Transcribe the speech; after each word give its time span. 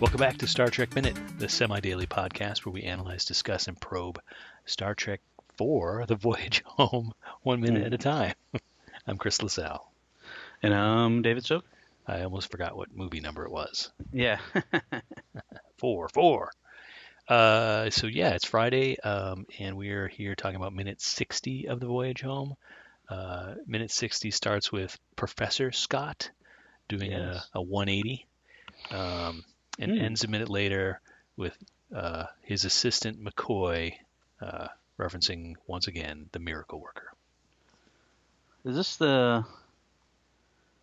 Welcome 0.00 0.18
back 0.20 0.38
to 0.38 0.46
Star 0.46 0.68
Trek 0.68 0.94
Minute, 0.94 1.16
the 1.38 1.48
semi 1.48 1.80
daily 1.80 2.06
podcast 2.06 2.64
where 2.64 2.72
we 2.72 2.82
analyze, 2.82 3.24
discuss, 3.24 3.66
and 3.66 3.80
probe 3.80 4.20
Star 4.64 4.94
Trek 4.94 5.20
4 5.56 6.04
The 6.06 6.14
Voyage 6.14 6.62
Home 6.66 7.12
one 7.42 7.60
minute 7.60 7.84
at 7.84 7.92
a 7.94 7.98
time. 7.98 8.34
I'm 9.06 9.18
Chris 9.18 9.42
LaSalle. 9.42 9.90
And 10.62 10.72
um, 10.72 11.22
David 11.22 11.44
Soak. 11.44 11.64
I 12.06 12.22
almost 12.22 12.50
forgot 12.50 12.76
what 12.76 12.94
movie 12.96 13.20
number 13.20 13.44
it 13.44 13.50
was. 13.50 13.90
Yeah. 14.12 14.38
Four, 15.78 16.08
four. 16.08 16.50
Uh, 17.28 17.90
so, 17.90 18.06
yeah, 18.06 18.30
it's 18.34 18.46
Friday, 18.46 18.98
um, 19.00 19.46
and 19.60 19.76
we're 19.76 20.08
here 20.08 20.34
talking 20.34 20.56
about 20.56 20.74
minute 20.74 21.00
60 21.00 21.68
of 21.68 21.78
The 21.78 21.86
Voyage 21.86 22.22
Home. 22.22 22.54
Uh, 23.08 23.54
minute 23.66 23.90
60 23.90 24.30
starts 24.30 24.72
with 24.72 24.98
Professor 25.16 25.70
Scott 25.70 26.30
doing 26.88 27.12
Yes. 27.12 27.46
a, 27.54 27.58
a 27.58 27.62
180 27.62 28.26
um, 28.90 29.44
and 29.78 29.92
Hmm. 29.92 29.98
ends 29.98 30.24
a 30.24 30.28
minute 30.28 30.48
later 30.48 31.00
with 31.36 31.56
uh, 31.94 32.24
his 32.42 32.64
assistant 32.64 33.22
McCoy 33.22 33.94
uh, 34.40 34.68
referencing 34.98 35.54
once 35.66 35.86
again 35.86 36.28
the 36.32 36.38
miracle 36.38 36.80
worker. 36.80 37.12
is 38.64 38.74
this 38.76 38.96
the 38.96 39.44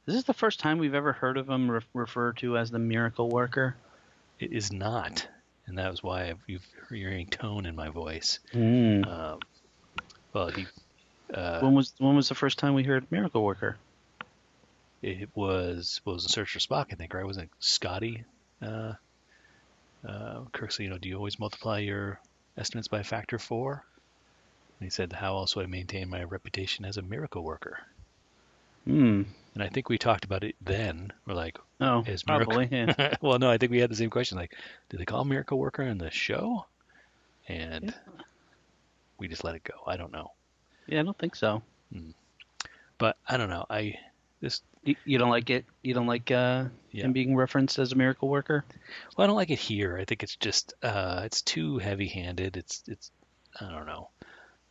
is 0.07 0.15
this 0.15 0.23
the 0.23 0.33
first 0.33 0.59
time 0.59 0.77
we've 0.77 0.93
ever 0.93 1.13
heard 1.13 1.37
of 1.37 1.49
him 1.49 1.69
re- 1.69 1.81
referred 1.93 2.37
to 2.37 2.57
as 2.57 2.71
the 2.71 2.79
miracle 2.79 3.29
worker? 3.29 3.75
It 4.39 4.51
is 4.53 4.71
not, 4.71 5.27
and 5.67 5.77
that 5.77 5.89
was 5.89 6.01
why 6.03 6.29
I've, 6.29 6.39
you've 6.47 6.65
you're 6.89 7.09
hearing 7.09 7.27
tone 7.27 7.65
in 7.65 7.75
my 7.75 7.89
voice. 7.89 8.39
Mm. 8.53 9.05
Um, 9.07 9.39
well, 10.33 10.49
he 10.49 10.65
uh, 11.33 11.59
when 11.61 11.73
was 11.73 11.93
when 11.97 12.15
was 12.15 12.29
the 12.29 12.35
first 12.35 12.59
time 12.59 12.73
we 12.75 12.83
heard 12.83 13.11
miracle 13.11 13.43
worker? 13.43 13.77
it 15.01 15.29
was 15.35 16.01
was 16.05 16.23
in 16.23 16.29
Search 16.29 16.51
for 16.51 16.59
Spock, 16.59 16.87
I 16.91 16.95
think, 16.95 17.13
right? 17.13 17.25
Wasn't 17.25 17.45
it 17.45 17.51
Scotty? 17.59 18.23
Uh, 18.65 18.93
uh, 20.07 20.41
Kirk 20.53 20.71
said, 20.71 20.83
you 20.83 20.89
know, 20.89 20.97
do 20.97 21.09
you 21.09 21.15
always 21.17 21.39
multiply 21.39 21.79
your 21.79 22.19
estimates 22.57 22.87
by 22.87 22.99
a 22.99 23.03
factor 23.03 23.35
of 23.37 23.41
four? 23.41 23.83
And 24.79 24.85
he 24.85 24.89
said, 24.89 25.13
how 25.13 25.35
else 25.37 25.55
would 25.55 25.65
I 25.65 25.69
maintain 25.69 26.09
my 26.09 26.23
reputation 26.23 26.85
as 26.85 26.97
a 26.97 27.01
miracle 27.01 27.43
worker? 27.43 27.79
Hmm. 28.85 29.23
And 29.53 29.63
I 29.63 29.69
think 29.69 29.87
we 29.89 29.97
talked 29.97 30.25
about 30.25 30.43
it 30.43 30.55
then. 30.61 31.11
We're 31.25 31.33
like, 31.33 31.57
Oh, 31.81 32.03
Is 32.07 32.25
miracle- 32.27 32.53
probably. 32.53 32.77
Yeah. 32.77 33.15
well, 33.21 33.39
no, 33.39 33.49
I 33.49 33.57
think 33.57 33.71
we 33.71 33.79
had 33.79 33.89
the 33.89 33.95
same 33.95 34.09
question. 34.09 34.37
Like, 34.37 34.53
did 34.89 34.99
they 34.99 35.05
call 35.05 35.25
miracle 35.25 35.57
worker 35.57 35.83
in 35.83 35.97
the 35.97 36.11
show? 36.11 36.65
And 37.47 37.93
we 39.17 39.27
just 39.27 39.43
let 39.43 39.55
it 39.55 39.63
go. 39.63 39.73
I 39.87 39.97
don't 39.97 40.11
know, 40.11 40.31
yeah, 40.87 40.99
I 40.99 41.03
don't 41.03 41.17
think 41.17 41.35
so. 41.35 41.61
but 42.97 43.17
I 43.27 43.37
don't 43.37 43.49
know. 43.49 43.65
I 43.69 43.95
this 44.41 44.61
You, 44.83 45.17
don't 45.17 45.29
like 45.29 45.49
it? 45.49 45.65
You 45.81 45.93
don't 45.93 46.07
like 46.07 46.29
uh, 46.31 46.65
Yeah. 46.91 47.05
him 47.05 47.13
being 47.13 47.35
referenced 47.35 47.79
as 47.79 47.91
a 47.91 47.95
miracle 47.95 48.29
worker? 48.29 48.65
well, 49.15 49.23
I 49.23 49.27
don't 49.27 49.35
like 49.35 49.49
it 49.49 49.59
here. 49.59 49.97
I 49.97 50.05
think 50.05 50.23
it's 50.23 50.35
just 50.35 50.73
uh, 50.83 51.21
it's 51.25 51.41
too 51.41 51.77
heavy-handed. 51.79 52.57
It's 52.57 52.83
it's 52.87 53.11
I 53.59 53.71
don't 53.71 53.85
know. 53.87 54.09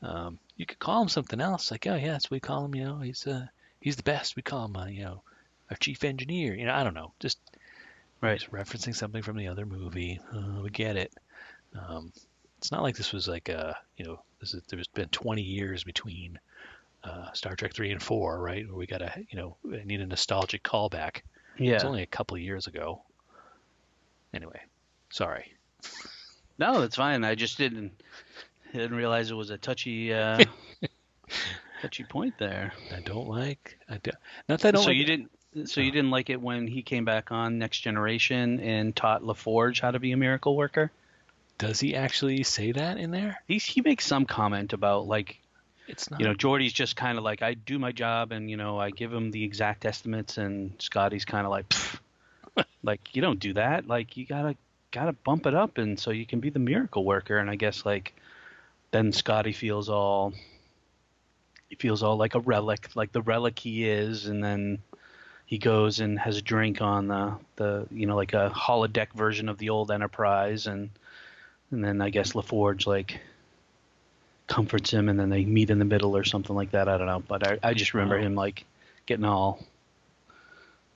Um, 0.02 0.38
you 0.56 0.66
could 0.66 0.78
call 0.78 1.02
him 1.02 1.08
something 1.08 1.40
else. 1.40 1.70
Like, 1.70 1.86
oh 1.86 1.96
yes, 1.96 2.30
we 2.30 2.38
call 2.40 2.64
him. 2.66 2.74
You 2.74 2.84
know, 2.84 2.98
he's 3.00 3.26
uh 3.26 3.46
he's 3.80 3.96
the 3.96 4.02
best. 4.02 4.36
We 4.36 4.42
call 4.42 4.66
him 4.66 4.76
uh, 4.76 4.86
you 4.86 5.02
know 5.02 5.22
our 5.70 5.76
chief 5.76 6.04
engineer. 6.04 6.54
You 6.54 6.66
know, 6.66 6.74
I 6.74 6.84
don't 6.84 6.94
know. 6.94 7.12
Just 7.20 7.38
Right. 8.20 8.38
Just 8.38 8.52
referencing 8.52 8.94
something 8.94 9.22
from 9.22 9.36
the 9.36 9.48
other 9.48 9.66
movie. 9.66 10.18
Uh, 10.32 10.60
we 10.62 10.70
get 10.70 10.96
it. 10.96 11.12
Um, 11.78 12.10
it's 12.56 12.72
not 12.72 12.82
like 12.82 12.96
this 12.96 13.12
was 13.12 13.28
like 13.28 13.50
a, 13.50 13.76
you 13.98 14.06
know, 14.06 14.22
this 14.40 14.54
is, 14.54 14.62
there's 14.68 14.86
been 14.86 15.08
20 15.10 15.42
years 15.42 15.84
between 15.84 16.38
uh, 17.04 17.32
Star 17.32 17.54
Trek 17.54 17.74
3 17.74 17.92
and 17.92 18.02
4, 18.02 18.40
right? 18.40 18.66
Where 18.66 18.76
we 18.76 18.86
got 18.86 18.98
to, 18.98 19.12
you 19.30 19.38
know, 19.38 19.56
need 19.84 20.00
a 20.00 20.06
nostalgic 20.06 20.62
callback. 20.62 21.22
Yeah. 21.58 21.74
It's 21.74 21.84
only 21.84 22.02
a 22.02 22.06
couple 22.06 22.36
of 22.36 22.42
years 22.42 22.66
ago. 22.66 23.02
Anyway, 24.32 24.60
sorry. 25.10 25.52
No, 26.56 26.80
that's 26.80 26.94
fine. 26.94 27.24
I 27.24 27.34
just 27.34 27.58
didn't 27.58 28.00
didn't 28.72 28.96
realize 28.96 29.28
it 29.28 29.34
was 29.34 29.50
a 29.50 29.58
touchy 29.58 30.14
uh, 30.14 30.38
touchy 31.82 32.04
point 32.04 32.34
there. 32.38 32.72
I 32.96 33.00
don't 33.00 33.26
like, 33.26 33.76
I 33.88 33.96
do, 33.96 34.12
not 34.48 34.60
that 34.60 34.68
I 34.68 34.70
don't 34.70 34.82
so 34.84 34.90
like, 34.90 34.96
you 34.96 35.04
didn't 35.04 35.68
so 35.68 35.80
you 35.80 35.90
didn't 35.90 36.12
like 36.12 36.30
it 36.30 36.40
when 36.40 36.68
he 36.68 36.82
came 36.82 37.04
back 37.04 37.32
on 37.32 37.58
Next 37.58 37.80
Generation 37.80 38.60
and 38.60 38.94
taught 38.94 39.22
LaForge 39.22 39.80
how 39.80 39.90
to 39.90 39.98
be 39.98 40.12
a 40.12 40.16
miracle 40.16 40.56
worker? 40.56 40.92
does 41.58 41.80
he 41.80 41.94
actually 41.94 42.42
say 42.42 42.72
that 42.72 42.98
in 42.98 43.10
there? 43.10 43.42
He 43.46 43.58
he 43.58 43.80
makes 43.80 44.06
some 44.06 44.26
comment 44.26 44.72
about 44.72 45.06
like 45.06 45.40
It's 45.86 46.10
not. 46.10 46.20
you 46.20 46.26
know 46.26 46.34
Geordi's 46.34 46.72
just 46.72 46.96
kind 46.96 47.18
of 47.18 47.24
like 47.24 47.42
I 47.42 47.54
do 47.54 47.78
my 47.78 47.92
job 47.92 48.32
and 48.32 48.50
you 48.50 48.56
know 48.56 48.78
I 48.78 48.90
give 48.90 49.12
him 49.12 49.30
the 49.30 49.44
exact 49.44 49.84
estimates 49.84 50.38
and 50.38 50.72
Scotty's 50.78 51.24
kind 51.24 51.46
of 51.46 51.50
like 51.50 51.74
like 52.82 53.14
you 53.14 53.22
don't 53.22 53.38
do 53.38 53.54
that. 53.54 53.86
Like 53.86 54.16
you 54.16 54.26
gotta 54.26 54.56
gotta 54.90 55.12
bump 55.12 55.46
it 55.46 55.54
up 55.54 55.78
and 55.78 55.98
so 55.98 56.10
you 56.10 56.26
can 56.26 56.40
be 56.40 56.50
the 56.50 56.58
miracle 56.58 57.04
worker. 57.04 57.38
And 57.38 57.50
I 57.50 57.56
guess 57.56 57.84
like 57.84 58.14
then 58.92 59.12
Scotty 59.12 59.52
feels 59.52 59.88
all 59.88 60.32
he 61.68 61.76
feels 61.76 62.02
all 62.02 62.16
like 62.16 62.34
a 62.34 62.40
relic 62.40 62.94
like 62.94 63.12
the 63.12 63.22
relic 63.22 63.58
he 63.58 63.88
is 63.88 64.26
and 64.26 64.42
then 64.42 64.78
he 65.46 65.58
goes 65.58 66.00
and 66.00 66.18
has 66.18 66.36
a 66.36 66.42
drink 66.42 66.80
on 66.80 67.08
the 67.08 67.34
the 67.56 67.86
you 67.90 68.06
know 68.06 68.16
like 68.16 68.32
a 68.32 68.50
holodeck 68.54 69.12
version 69.12 69.48
of 69.48 69.58
the 69.58 69.70
old 69.70 69.90
Enterprise 69.90 70.66
and 70.66 70.90
and 71.70 71.84
then 71.84 72.00
I 72.00 72.10
guess 72.10 72.32
LaForge 72.32 72.86
like 72.86 73.20
comforts 74.46 74.90
him 74.90 75.08
and 75.08 75.18
then 75.18 75.30
they 75.30 75.44
meet 75.44 75.70
in 75.70 75.78
the 75.78 75.84
middle 75.84 76.16
or 76.16 76.24
something 76.24 76.54
like 76.54 76.70
that. 76.72 76.88
I 76.88 76.98
don't 76.98 77.06
know. 77.06 77.22
But 77.26 77.46
I, 77.46 77.58
I 77.62 77.74
just 77.74 77.94
remember 77.94 78.18
Oh. 78.18 78.22
him 78.22 78.34
like 78.34 78.64
getting 79.06 79.24
all 79.24 79.64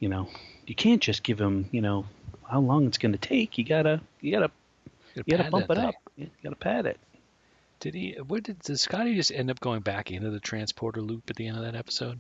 you 0.00 0.08
know, 0.08 0.28
you 0.66 0.76
can't 0.76 1.02
just 1.02 1.24
give 1.24 1.40
him, 1.40 1.68
you 1.72 1.80
know, 1.80 2.06
how 2.48 2.60
long 2.60 2.86
it's 2.86 2.98
gonna 2.98 3.16
take. 3.18 3.58
You 3.58 3.64
gotta 3.64 4.00
you 4.20 4.30
gotta 4.32 4.50
you 5.14 5.24
gotta 5.28 5.42
pad 5.44 5.52
bump 5.52 5.64
it 5.64 5.68
that 5.74 5.78
up. 5.78 5.94
You 6.16 6.28
gotta 6.42 6.56
pad 6.56 6.86
it. 6.86 6.98
Did 7.80 7.94
he, 7.94 8.16
what 8.26 8.42
did, 8.42 8.58
did 8.60 8.78
Scotty 8.78 9.14
just 9.14 9.30
end 9.30 9.50
up 9.50 9.60
going 9.60 9.80
back 9.80 10.10
into 10.10 10.30
the 10.30 10.40
transporter 10.40 11.00
loop 11.00 11.30
at 11.30 11.36
the 11.36 11.46
end 11.46 11.56
of 11.56 11.64
that 11.64 11.76
episode? 11.76 12.18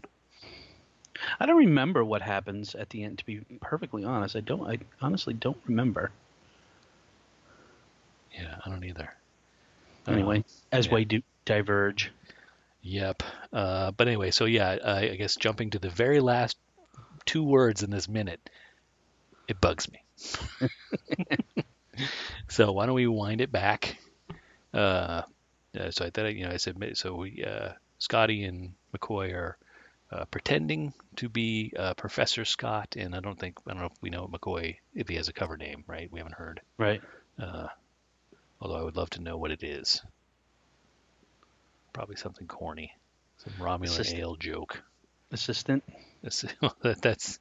I 1.40 1.46
don't 1.46 1.56
remember 1.56 2.04
what 2.04 2.22
happens 2.22 2.76
at 2.76 2.90
the 2.90 3.02
end 3.02 3.18
to 3.18 3.26
be 3.26 3.40
perfectly 3.60 4.04
honest. 4.04 4.36
I 4.36 4.40
don't 4.40 4.68
I 4.68 4.78
honestly 5.02 5.34
don't 5.34 5.58
remember. 5.66 6.10
Yeah, 8.32 8.56
I 8.64 8.70
don't 8.70 8.84
either. 8.84 9.12
Anyway, 10.08 10.44
as 10.72 10.86
yeah. 10.86 10.94
we 10.94 11.04
do 11.04 11.22
diverge. 11.44 12.12
Yep. 12.82 13.22
Uh, 13.52 13.90
but 13.90 14.08
anyway, 14.08 14.30
so 14.30 14.44
yeah, 14.44 14.76
I, 14.84 15.10
I 15.10 15.16
guess 15.16 15.36
jumping 15.36 15.70
to 15.70 15.78
the 15.78 15.90
very 15.90 16.20
last 16.20 16.56
two 17.26 17.42
words 17.42 17.82
in 17.82 17.90
this 17.90 18.08
minute, 18.08 18.50
it 19.48 19.60
bugs 19.60 19.90
me. 19.90 20.02
so 22.48 22.72
why 22.72 22.86
don't 22.86 22.94
we 22.94 23.06
wind 23.06 23.40
it 23.40 23.52
back? 23.52 23.98
Uh, 24.72 25.22
uh, 25.78 25.90
so 25.90 26.04
I 26.04 26.10
thought, 26.10 26.34
you 26.34 26.44
know, 26.44 26.52
I 26.52 26.56
said, 26.56 26.76
so 26.94 27.14
we, 27.14 27.44
uh, 27.44 27.70
Scotty 27.98 28.44
and 28.44 28.72
McCoy 28.96 29.34
are 29.34 29.58
uh, 30.10 30.24
pretending 30.26 30.94
to 31.16 31.28
be 31.28 31.72
uh, 31.78 31.94
Professor 31.94 32.44
Scott, 32.44 32.96
and 32.96 33.14
I 33.14 33.20
don't 33.20 33.38
think, 33.38 33.58
I 33.66 33.72
don't 33.72 33.80
know 33.80 33.86
if 33.86 34.02
we 34.02 34.10
know 34.10 34.26
McCoy, 34.28 34.76
if 34.94 35.08
he 35.08 35.16
has 35.16 35.28
a 35.28 35.32
cover 35.32 35.56
name, 35.56 35.84
right? 35.86 36.10
We 36.10 36.20
haven't 36.20 36.34
heard. 36.34 36.60
Right. 36.78 37.02
Although 38.60 38.76
I 38.76 38.82
would 38.82 38.96
love 38.96 39.10
to 39.10 39.22
know 39.22 39.36
what 39.36 39.50
it 39.50 39.62
is. 39.62 40.02
Probably 41.92 42.16
something 42.16 42.46
corny, 42.46 42.92
some 43.38 43.52
Romulan 43.58 43.84
Assistant. 43.84 44.20
ale 44.20 44.36
joke. 44.36 44.82
Assistant. 45.32 45.84
That's 46.22 46.42
that, 46.82 47.02
that's 47.02 47.38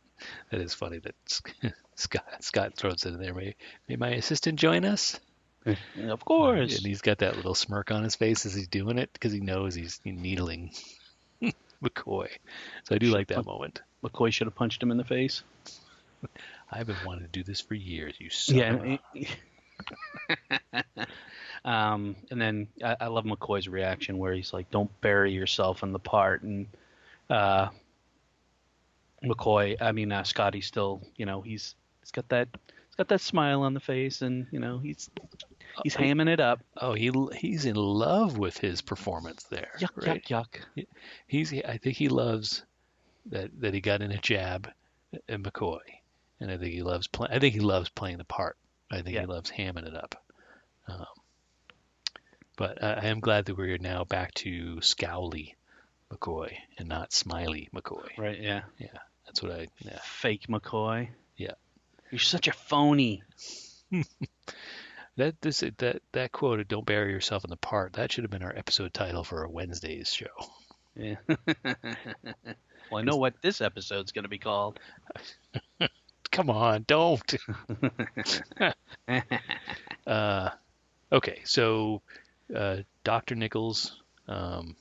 that 0.51 0.61
is 0.61 0.73
funny 0.73 0.99
that 0.99 1.15
Scott 1.95 2.25
Scott 2.41 2.75
throws 2.75 3.05
it 3.05 3.13
in 3.13 3.19
there. 3.19 3.33
May, 3.33 3.55
may 3.87 3.95
my 3.95 4.09
assistant 4.09 4.59
join 4.59 4.85
us? 4.85 5.19
Of 6.07 6.23
course. 6.23 6.77
And 6.77 6.85
he's 6.85 7.01
got 7.01 7.17
that 7.17 7.35
little 7.35 7.53
smirk 7.53 7.91
on 7.91 8.03
his 8.03 8.15
face 8.15 8.45
as 8.45 8.53
he's 8.53 8.69
doing 8.69 8.97
it 8.97 9.11
because 9.11 9.33
he 9.33 9.41
knows 9.41 9.75
he's 9.75 9.99
needling 10.05 10.71
McCoy. 11.83 12.29
So 12.85 12.95
I 12.95 12.97
do 12.97 13.07
like 13.07 13.27
that 13.27 13.45
moment. 13.45 13.81
McCoy 14.01 14.31
should 14.31 14.47
have 14.47 14.55
punched 14.55 14.81
him 14.81 14.91
in 14.91 14.97
the 14.97 15.03
face. 15.03 15.43
I've 16.71 16.87
been 16.87 16.95
wanting 17.05 17.25
to 17.25 17.29
do 17.31 17.43
this 17.43 17.59
for 17.59 17.73
years. 17.73 18.15
You 18.17 18.29
son 18.29 18.99
Yeah. 19.13 19.27
Of 19.79 19.85
a- 20.29 20.59
and- 20.73 21.07
um, 21.65 22.15
and 22.31 22.39
then 22.39 22.67
I, 22.83 22.95
I 23.01 23.07
love 23.07 23.25
McCoy's 23.25 23.67
reaction 23.67 24.17
where 24.17 24.33
he's 24.33 24.53
like, 24.53 24.69
"Don't 24.71 24.89
bury 25.01 25.31
yourself 25.33 25.83
in 25.83 25.91
the 25.91 25.99
part." 25.99 26.43
And 26.43 26.67
uh, 27.29 27.69
McCoy, 29.23 29.75
I 29.81 29.91
mean 29.91 30.11
uh, 30.11 30.23
Scotty, 30.23 30.61
still, 30.61 31.01
you 31.17 31.25
know, 31.25 31.41
he's 31.41 31.75
he's 32.01 32.11
got 32.11 32.29
that 32.29 32.47
he's 32.53 32.95
got 32.95 33.07
that 33.09 33.21
smile 33.21 33.63
on 33.63 33.73
the 33.73 33.79
face, 33.79 34.21
and 34.21 34.45
you 34.51 34.59
know, 34.59 34.77
he's 34.79 35.09
He's 35.83 35.95
hamming 35.95 36.29
it 36.29 36.39
up. 36.39 36.59
Oh, 36.81 36.93
he 36.93 37.11
he's 37.35 37.65
in 37.65 37.75
love 37.75 38.37
with 38.37 38.57
his 38.57 38.81
performance 38.81 39.43
there. 39.43 39.71
Yuck, 39.79 40.07
right? 40.07 40.23
yuck, 40.25 40.45
yuck. 40.75 40.85
He's 41.27 41.53
I 41.53 41.77
think 41.77 41.97
he 41.97 42.09
loves 42.09 42.63
that 43.27 43.51
that 43.61 43.73
he 43.73 43.81
got 43.81 44.01
in 44.01 44.11
a 44.11 44.17
jab 44.17 44.69
at 45.13 45.41
McCoy, 45.41 45.79
and 46.39 46.49
I 46.49 46.57
think 46.57 46.73
he 46.73 46.81
loves 46.81 47.07
play, 47.07 47.27
I 47.29 47.39
think 47.39 47.53
he 47.53 47.59
loves 47.59 47.89
playing 47.89 48.17
the 48.17 48.23
part. 48.23 48.57
I 48.91 49.01
think 49.01 49.15
Yeah. 49.15 49.21
he 49.21 49.25
loves 49.27 49.51
hamming 49.51 49.87
it 49.87 49.95
up. 49.95 50.15
Um, 50.87 51.05
but 52.57 52.81
I, 52.83 52.93
I 52.93 53.05
am 53.05 53.19
glad 53.19 53.45
that 53.45 53.57
we're 53.57 53.77
now 53.77 54.03
back 54.05 54.33
to 54.35 54.77
Scowly 54.77 55.53
McCoy 56.11 56.53
and 56.77 56.87
not 56.87 57.11
Smiley 57.13 57.69
McCoy. 57.75 58.17
Right, 58.17 58.39
yeah. 58.39 58.61
Yeah. 58.77 58.87
That's 59.25 59.43
what 59.43 59.51
I 59.51 59.67
yeah. 59.79 59.99
Fake 60.03 60.47
McCoy. 60.47 61.09
Yeah. 61.35 61.51
You're 62.11 62.19
such 62.19 62.47
a 62.47 62.53
phony. 62.53 63.23
That 65.17 65.41
this 65.41 65.63
that 65.79 66.03
that 66.11 66.31
quote 66.31 66.67
"Don't 66.67 66.85
bury 66.85 67.11
yourself 67.11 67.43
in 67.43 67.49
the 67.49 67.57
part" 67.57 67.93
that 67.93 68.11
should 68.11 68.23
have 68.23 68.29
been 68.29 68.43
our 68.43 68.55
episode 68.55 68.93
title 68.93 69.23
for 69.23 69.43
a 69.43 69.49
Wednesday's 69.49 70.13
show. 70.13 70.27
Yeah. 70.95 71.15
well, 71.65 72.97
I 72.97 73.01
know 73.01 73.15
what 73.15 73.33
this 73.41 73.59
episode's 73.59 74.11
going 74.11 74.25
to 74.25 74.29
be 74.29 74.37
called. 74.37 74.79
Come 76.37 76.51
on, 76.51 76.85
don't. 76.87 77.35
uh, 80.07 80.49
okay, 81.11 81.41
so 81.45 82.03
uh, 82.55 82.77
Dr. 83.03 83.33
Nichols 83.33 84.03
um, 84.27 84.75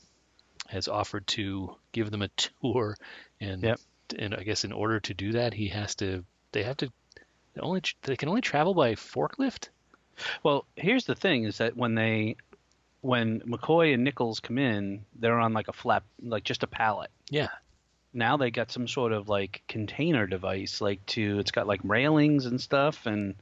has 0.68 0.86
offered 0.86 1.26
to 1.28 1.74
give 1.92 2.10
them 2.10 2.20
a 2.20 2.28
tour, 2.60 2.94
and 3.40 3.62
Yep. 3.62 3.80
and 4.18 4.34
I 4.34 4.42
guess 4.42 4.64
in 4.64 4.72
order 4.72 5.00
to 5.00 5.14
do 5.14 5.32
that, 5.32 5.54
he 5.54 5.68
has 5.68 5.94
to. 5.94 6.26
They 6.52 6.62
have 6.62 6.76
to. 6.76 6.92
They 7.54 7.62
only 7.62 7.80
they 8.02 8.16
can 8.16 8.28
only 8.28 8.42
travel 8.42 8.74
by 8.74 8.94
forklift. 8.94 9.70
Well, 10.42 10.66
here's 10.76 11.06
the 11.06 11.14
thing: 11.14 11.44
is 11.44 11.56
that 11.56 11.74
when 11.74 11.94
they, 11.94 12.36
when 13.00 13.40
McCoy 13.40 13.94
and 13.94 14.04
Nichols 14.04 14.40
come 14.40 14.58
in, 14.58 15.06
they're 15.18 15.40
on 15.40 15.54
like 15.54 15.68
a 15.68 15.72
flap, 15.72 16.04
like 16.22 16.44
just 16.44 16.64
a 16.64 16.66
pallet. 16.66 17.10
Yeah. 17.30 17.48
Now 18.16 18.36
they 18.38 18.50
got 18.50 18.72
some 18.72 18.88
sort 18.88 19.12
of 19.12 19.28
like 19.28 19.62
container 19.68 20.26
device, 20.26 20.80
like 20.80 21.04
to 21.06 21.38
it's 21.38 21.50
got 21.50 21.66
like 21.66 21.80
railings 21.84 22.46
and 22.46 22.60
stuff, 22.60 23.06
and 23.06 23.34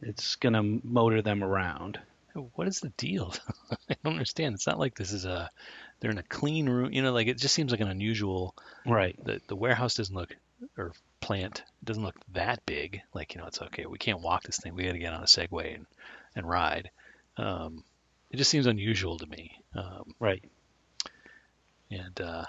it's 0.00 0.36
gonna 0.36 0.62
motor 0.62 1.20
them 1.22 1.42
around. 1.42 1.98
What 2.54 2.68
is 2.68 2.78
the 2.80 2.90
deal? 2.90 3.34
I 3.90 3.96
don't 4.04 4.12
understand. 4.14 4.54
It's 4.54 4.66
not 4.66 4.78
like 4.78 4.96
this 4.96 5.12
is 5.12 5.24
a. 5.24 5.50
They're 5.98 6.12
in 6.12 6.18
a 6.18 6.22
clean 6.22 6.68
room. 6.68 6.92
You 6.92 7.02
know, 7.02 7.12
like 7.12 7.26
it 7.26 7.36
just 7.36 7.54
seems 7.54 7.72
like 7.72 7.80
an 7.80 7.90
unusual. 7.90 8.54
Right. 8.86 9.18
the 9.24 9.40
the 9.48 9.56
warehouse 9.56 9.96
doesn't 9.96 10.14
look 10.14 10.34
or 10.78 10.92
plant 11.20 11.64
doesn't 11.82 12.04
look 12.04 12.14
that 12.32 12.64
big. 12.66 13.02
Like 13.12 13.34
you 13.34 13.40
know, 13.40 13.48
it's 13.48 13.60
okay. 13.60 13.86
We 13.86 13.98
can't 13.98 14.20
walk 14.20 14.44
this 14.44 14.58
thing. 14.58 14.74
We 14.76 14.84
got 14.84 14.92
to 14.92 14.98
get 14.98 15.12
on 15.12 15.22
a 15.22 15.26
Segway 15.26 15.74
and 15.74 15.86
and 16.36 16.48
ride. 16.48 16.90
Um, 17.36 17.82
it 18.30 18.36
just 18.36 18.50
seems 18.50 18.66
unusual 18.66 19.18
to 19.18 19.26
me. 19.26 19.58
Um, 19.74 20.14
Right. 20.20 20.44
and 21.90 22.20
uh, 22.20 22.44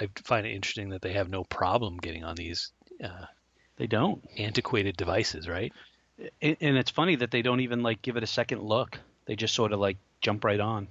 I 0.00 0.08
find 0.24 0.46
it 0.46 0.52
interesting 0.54 0.90
that 0.90 1.02
they 1.02 1.12
have 1.12 1.28
no 1.28 1.44
problem 1.44 1.98
getting 1.98 2.24
on 2.24 2.34
these 2.36 2.72
uh, 3.02 3.26
They 3.76 3.86
don't. 3.86 4.22
antiquated 4.38 4.96
devices, 4.96 5.48
right? 5.48 5.72
And 6.40 6.56
and 6.60 6.76
it's 6.76 6.90
funny 6.90 7.16
that 7.16 7.30
they 7.30 7.42
don't 7.42 7.60
even 7.60 7.82
like 7.82 8.02
give 8.02 8.16
it 8.16 8.22
a 8.22 8.26
second 8.26 8.62
look. 8.62 8.98
They 9.26 9.36
just 9.36 9.54
sort 9.54 9.72
of 9.72 9.80
like 9.80 9.98
jump 10.20 10.44
right 10.44 10.60
on. 10.60 10.88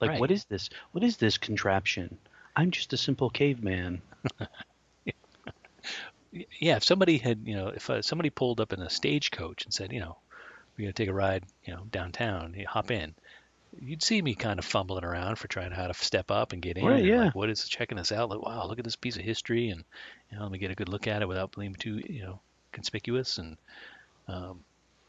Like, 0.00 0.10
Right. 0.10 0.20
what 0.20 0.30
is 0.30 0.44
this? 0.46 0.68
What 0.92 1.04
is 1.04 1.16
this 1.16 1.38
contraption? 1.38 2.18
I'm 2.56 2.70
just 2.70 2.92
a 2.92 2.96
simple 2.96 3.30
caveman. 3.30 4.02
Yeah, 6.60 6.76
if 6.76 6.84
somebody 6.84 7.18
had, 7.18 7.46
you 7.46 7.54
know, 7.54 7.68
if 7.68 7.90
uh, 7.90 8.00
somebody 8.00 8.30
pulled 8.30 8.60
up 8.60 8.72
in 8.72 8.80
a 8.80 8.88
stagecoach 8.88 9.64
and 9.64 9.74
said, 9.74 9.92
you 9.92 10.00
know, 10.00 10.16
we're 10.76 10.84
gonna 10.84 10.92
take 10.94 11.10
a 11.10 11.12
ride, 11.12 11.44
you 11.64 11.74
know, 11.74 11.84
downtown, 11.90 12.54
you 12.56 12.66
hop 12.66 12.90
in, 12.90 13.14
you'd 13.78 14.02
see 14.02 14.20
me 14.20 14.34
kind 14.34 14.58
of 14.58 14.64
fumbling 14.64 15.04
around 15.04 15.36
for 15.36 15.48
trying 15.48 15.72
how 15.72 15.86
to 15.86 15.94
step 15.94 16.30
up 16.30 16.52
and 16.52 16.62
get 16.62 16.78
in. 16.78 16.86
Right, 16.86 17.04
yeah. 17.04 17.24
Like, 17.24 17.34
what 17.34 17.50
is 17.50 17.68
checking 17.68 17.96
this 17.96 18.12
out? 18.12 18.30
Like, 18.30 18.42
wow, 18.42 18.66
look 18.66 18.78
at 18.78 18.84
this 18.84 18.96
piece 18.96 19.16
of 19.16 19.22
history, 19.22 19.70
and 19.70 19.84
you 20.30 20.36
know, 20.36 20.42
let 20.42 20.52
me 20.52 20.58
get 20.58 20.70
a 20.70 20.74
good 20.76 20.88
look 20.88 21.06
at 21.06 21.22
it 21.22 21.28
without 21.28 21.54
being 21.56 21.74
too, 21.74 22.00
you 22.08 22.22
know, 22.22 22.40
conspicuous. 22.72 23.38
And 23.38 23.56
um, 24.28 24.60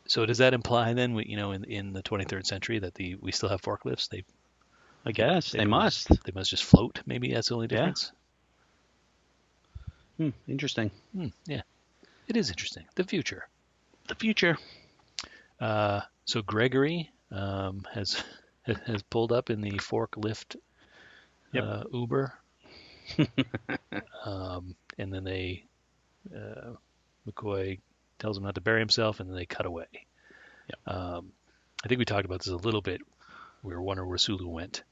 so, 0.07 0.25
does 0.25 0.38
that 0.39 0.54
imply 0.54 0.94
then, 0.94 1.13
we, 1.13 1.25
you 1.25 1.38
know, 1.38 1.51
in 1.51 1.63
in 1.65 1.94
the 1.94 2.04
23rd 2.04 2.45
century 2.45 2.80
that 2.80 2.94
the 2.95 3.15
we 3.15 3.31
still 3.31 3.50
have 3.50 3.62
forklifts? 3.62 4.10
They 4.10 4.24
I 5.06 5.12
guess 5.12 5.51
they, 5.51 5.60
don't 5.60 5.69
must. 5.69 6.10
They 6.24 6.31
must 6.33 6.50
just 6.50 6.63
float. 6.63 7.01
Maybe 7.06 7.33
that's 7.33 7.50
the 7.50 7.56
only 7.56 7.68
Yeah. 7.69 7.77
difference. 7.77 8.12
Hmm, 10.18 10.30
interesting. 10.48 10.92
Hmm, 11.13 11.27
yeah, 11.48 11.62
it 12.27 12.38
is 12.38 12.50
interesting. 12.50 12.86
The 12.95 13.04
future. 13.04 13.48
The 14.07 14.15
future. 14.15 14.57
Uh, 15.60 16.01
so 16.25 16.42
Gregory 16.42 17.10
um, 17.31 17.86
has 17.94 18.24
has 18.86 19.04
pulled 19.04 19.31
up 19.31 19.50
in 19.50 19.62
the 19.62 19.71
forklift 19.71 20.56
Yep. 21.54 21.63
uh, 21.63 21.83
Uber, 21.94 22.33
um, 24.25 24.75
and 24.98 25.13
then 25.13 25.24
they 25.24 25.65
uh, 26.36 26.71
McCoy 27.30 27.80
tells 28.18 28.38
him 28.38 28.44
not 28.44 28.56
to 28.56 28.62
bury 28.62 28.80
himself, 28.80 29.19
and 29.19 29.30
then 29.30 29.36
they 29.36 29.45
cut 29.45 29.65
away. 29.65 29.86
Yep. 30.68 30.95
Um, 30.95 31.31
I 31.83 31.88
think 31.88 32.00
we 32.00 32.06
talked 32.06 32.25
about 32.25 32.39
this 32.39 32.48
a 32.48 32.56
little 32.56 32.81
bit. 32.81 33.01
We 33.62 33.74
were 33.74 33.81
wondering 33.81 34.10
where 34.10 34.18
Sulu 34.18 34.48
went. 34.48 34.83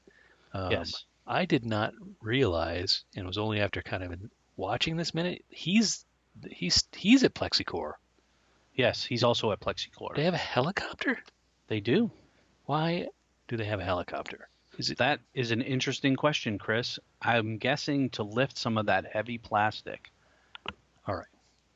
Um, 0.52 0.70
yes. 0.70 1.04
I 1.26 1.44
did 1.44 1.64
not 1.64 1.94
realize, 2.20 3.04
and 3.16 3.24
it 3.24 3.26
was 3.26 3.38
only 3.38 3.60
after 3.60 3.82
kind 3.82 4.02
of 4.02 4.14
watching 4.56 4.96
this 4.96 5.14
minute, 5.14 5.44
he's 5.48 6.04
he's 6.48 6.84
he's 6.92 7.24
at 7.24 7.34
Plexicorp. 7.34 7.94
Yes. 8.74 9.04
He's 9.04 9.24
also 9.24 9.52
at 9.52 9.60
Plexicorp. 9.60 10.16
They 10.16 10.24
have 10.24 10.34
a 10.34 10.38
helicopter. 10.38 11.18
They 11.68 11.80
do. 11.80 12.10
Why 12.66 13.08
do 13.52 13.58
they 13.58 13.66
have 13.66 13.80
a 13.80 13.84
helicopter? 13.84 14.48
Is 14.78 14.88
it 14.88 14.96
That 14.96 15.20
is 15.34 15.50
an 15.50 15.60
interesting 15.60 16.16
question, 16.16 16.56
Chris. 16.56 16.98
I'm 17.20 17.58
guessing 17.58 18.08
to 18.10 18.22
lift 18.22 18.56
some 18.56 18.78
of 18.78 18.86
that 18.86 19.04
heavy 19.12 19.36
plastic. 19.36 20.10
all 21.06 21.16
right? 21.16 21.26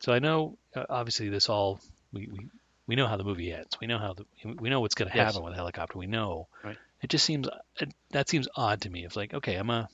So 0.01 0.15
I 0.15 0.19
know 0.21 0.57
uh, 0.75 0.85
obviously 0.89 1.29
this 1.29 1.51
all 1.51 1.79
we, 2.15 2.29
we 2.33 2.47
we 2.87 2.95
know 2.97 3.07
how 3.07 3.19
the 3.19 3.25
movie 3.25 3.53
ends. 3.53 3.77
We 3.79 3.87
know 3.89 3.99
how 3.99 4.15
the 4.15 4.25
we 4.59 4.71
know 4.71 4.81
what's 4.81 4.95
going 4.95 5.11
to 5.11 5.17
Yes. 5.17 5.35
happen 5.35 5.45
with 5.45 5.53
a 5.53 5.57
helicopter. 5.57 5.99
We 5.99 6.07
know. 6.07 6.49
Right. 6.65 6.79
It 7.03 7.11
just 7.11 7.27
seems 7.27 7.47
it, 7.79 7.93
that 8.13 8.31
seems 8.31 8.49
odd 8.57 8.81
to 8.83 8.91
me. 8.91 9.05
It's 9.05 9.17
like 9.17 9.35
okay, 9.35 9.57
I'm 9.57 9.69
a. 9.69 9.87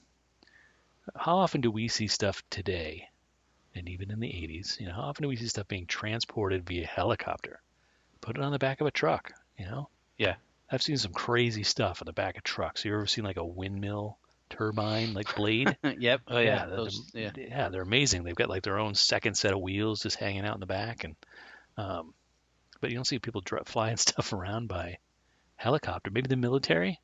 How 1.16 1.38
often 1.38 1.62
do 1.62 1.70
we 1.72 1.88
see 1.88 2.06
stuff 2.06 2.44
today, 2.48 3.08
and 3.74 3.88
even 3.88 4.12
in 4.12 4.20
the 4.20 4.28
80s? 4.28 4.78
You 4.78 4.86
know, 4.86 4.94
how 4.94 5.02
often 5.02 5.22
do 5.22 5.28
we 5.28 5.34
see 5.36 5.48
stuff 5.48 5.66
being 5.66 5.86
transported 5.86 6.64
via 6.64 6.86
helicopter? 6.86 7.60
Put 8.20 8.36
it 8.36 8.42
on 8.44 8.52
the 8.52 8.58
back 8.60 8.80
of 8.80 8.86
a 8.86 8.92
truck. 8.92 9.32
You 9.58 9.64
know. 9.66 9.88
Yeah. 10.16 10.36
I've 10.72 10.82
seen 10.82 10.96
some 10.96 11.12
crazy 11.12 11.62
stuff 11.62 12.00
on 12.00 12.06
the 12.06 12.12
back 12.14 12.38
of 12.38 12.42
trucks. 12.42 12.84
You 12.84 12.94
ever 12.94 13.06
seen 13.06 13.24
like 13.24 13.36
a 13.36 13.44
windmill 13.44 14.16
turbine 14.48 15.12
like 15.14 15.36
blade? 15.36 15.76
yep. 15.98 16.22
Oh 16.26 16.38
yeah. 16.38 16.66
they're- 16.66 16.88
yeah. 17.12 17.30
yeah, 17.36 17.68
they're 17.68 17.82
amazing. 17.82 18.24
They've 18.24 18.34
got 18.34 18.48
like 18.48 18.62
their 18.62 18.78
own 18.78 18.94
second 18.94 19.34
set 19.34 19.52
of 19.52 19.60
wheels 19.60 20.02
just 20.02 20.16
hanging 20.16 20.46
out 20.46 20.54
in 20.54 20.60
the 20.60 20.66
back, 20.66 21.04
and 21.04 21.14
um, 21.76 22.14
but 22.80 22.90
you 22.90 22.96
don't 22.96 23.06
see 23.06 23.18
people 23.18 23.42
dri 23.42 23.60
flying 23.66 23.96
stuff 23.98 24.32
around 24.32 24.68
by 24.68 24.98
helicopter. 25.56 26.10
Maybe 26.10 26.28
the 26.28 26.36
military. 26.36 26.98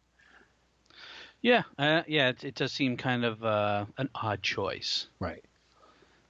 Yeah. 1.42 1.62
Uh, 1.78 2.02
yeah. 2.08 2.30
It, 2.30 2.44
it 2.44 2.54
does 2.54 2.72
seem 2.72 2.96
kind 2.96 3.24
of 3.24 3.44
uh, 3.44 3.84
an 3.96 4.08
odd 4.14 4.42
choice. 4.42 5.06
Right. 5.20 5.44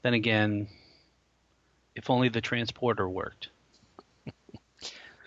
Then 0.02 0.12
again, 0.14 0.68
if 1.94 2.10
only 2.10 2.28
the 2.28 2.40
transporter 2.42 3.08
worked. 3.08 3.48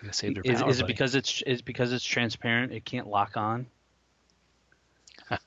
They 0.01 0.08
gotta 0.08 0.17
save 0.17 0.34
their 0.36 0.43
Is, 0.43 0.62
power. 0.62 0.70
is 0.70 0.79
it 0.81 0.88
because 0.88 1.15
it's 1.15 1.41
is 1.43 1.60
it 1.60 1.65
because 1.65 1.93
it's 1.93 2.03
transparent? 2.03 2.74
It 2.74 2.84
can't 2.86 3.08
lock 3.08 3.38
on. 3.38 3.67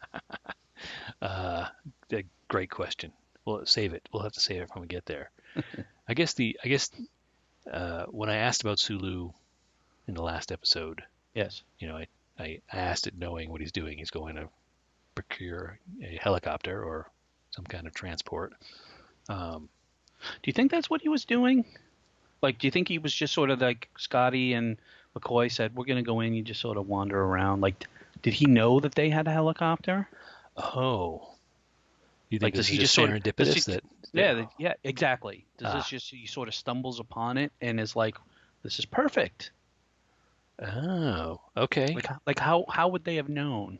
Uh, 1.22 1.66
great 2.48 2.70
question. 2.70 3.10
We'll 3.46 3.64
save 3.64 3.94
it. 3.94 4.06
We'll 4.12 4.22
have 4.22 4.32
to 4.32 4.40
save 4.40 4.62
it 4.62 4.68
when 4.74 4.82
we 4.82 4.86
get 4.88 5.06
there. 5.06 5.30
I 6.08 6.12
guess 6.14 6.34
the 6.34 6.58
I 6.62 6.68
guess 6.68 6.90
uh, 7.72 8.04
when 8.06 8.28
I 8.28 8.36
asked 8.36 8.60
about 8.62 8.78
Sulu 8.78 9.30
in 10.06 10.14
the 10.14 10.22
last 10.22 10.52
episode, 10.52 11.02
Yes. 11.34 11.62
you 11.78 11.88
know, 11.88 11.96
I, 11.96 12.06
I 12.38 12.60
asked 12.70 13.06
it 13.06 13.16
knowing 13.16 13.50
what 13.50 13.60
he's 13.62 13.72
doing. 13.72 13.96
He's 13.96 14.10
going 14.10 14.34
to 14.36 14.48
procure 15.14 15.78
a 16.02 16.18
helicopter 16.20 16.82
or 16.84 17.10
some 17.52 17.64
kind 17.64 17.86
of 17.86 17.94
transport. 17.94 18.52
Um, 19.30 19.68
Do 20.42 20.48
you 20.48 20.52
think 20.52 20.70
that's 20.70 20.90
what 20.90 21.00
he 21.00 21.08
was 21.08 21.24
doing? 21.24 21.64
Like, 22.44 22.58
do 22.58 22.66
you 22.66 22.70
think 22.70 22.88
he 22.88 22.98
was 22.98 23.14
just 23.14 23.32
sort 23.32 23.48
of 23.50 23.60
like 23.60 23.88
Scotty 23.96 24.52
and 24.52 24.76
McCoy 25.16 25.50
said, 25.50 25.74
"We're 25.74 25.86
gonna 25.86 26.02
go 26.02 26.20
in." 26.20 26.34
You 26.34 26.42
just 26.42 26.60
sort 26.60 26.76
of 26.76 26.86
wander 26.86 27.18
around. 27.20 27.62
Like, 27.62 27.86
did 28.22 28.34
he 28.34 28.44
know 28.46 28.80
that 28.80 28.94
they 28.94 29.08
had 29.10 29.26
a 29.26 29.32
helicopter? 29.32 30.08
oh, 30.56 31.30
you 32.28 32.38
think 32.38 32.48
Like, 32.48 32.54
does 32.54 32.66
is 32.66 32.72
he 32.72 32.78
just 32.78 32.94
sort 32.94 33.10
of- 33.10 33.22
serendipitous 33.22 33.54
does 33.54 33.66
he- 33.66 33.72
that? 33.72 33.84
Yeah. 34.12 34.34
th- 34.34 34.48
Yeah. 34.58 34.74
Exactly. 34.84 35.44
Does 35.58 35.72
Ah. 35.72 35.76
this 35.78 35.88
just 35.88 36.10
he 36.10 36.26
sort 36.26 36.46
of 36.48 36.54
stumbles 36.54 37.00
upon 37.00 37.38
it 37.38 37.50
and 37.60 37.80
is 37.80 37.96
like, 37.96 38.16
"This 38.62 38.78
is 38.78 38.84
perfect." 38.84 39.50
Oh, 40.62 41.40
okay. 41.56 41.94
Like, 41.94 42.06
like 42.26 42.38
how 42.38 42.64
how 42.68 42.88
would 42.88 43.04
they 43.04 43.16
have 43.16 43.28
known? 43.28 43.78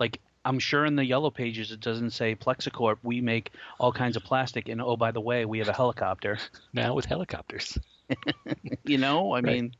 Like, 0.00 0.20
I'm 0.44 0.58
sure 0.58 0.84
in 0.84 0.96
the 0.96 1.04
yellow 1.04 1.30
pages 1.30 1.70
it 1.72 1.80
doesn't 1.80 2.10
say 2.10 2.34
Plexicorp. 2.34 2.96
We 3.02 3.20
make 3.20 3.52
all 3.78 3.92
kinds 3.92 4.16
of 4.16 4.24
plastic, 4.24 4.68
and 4.68 4.80
oh 4.82 4.96
by 4.96 5.10
the 5.12 5.20
way, 5.20 5.44
we 5.44 5.58
have 5.58 5.68
a 5.68 5.72
helicopter. 5.72 6.38
now 6.72 6.94
with 6.94 7.04
helicopters. 7.06 7.78
you 8.84 8.98
know, 8.98 9.34
I 9.34 9.40
Right. 9.40 9.62
mean, 9.62 9.74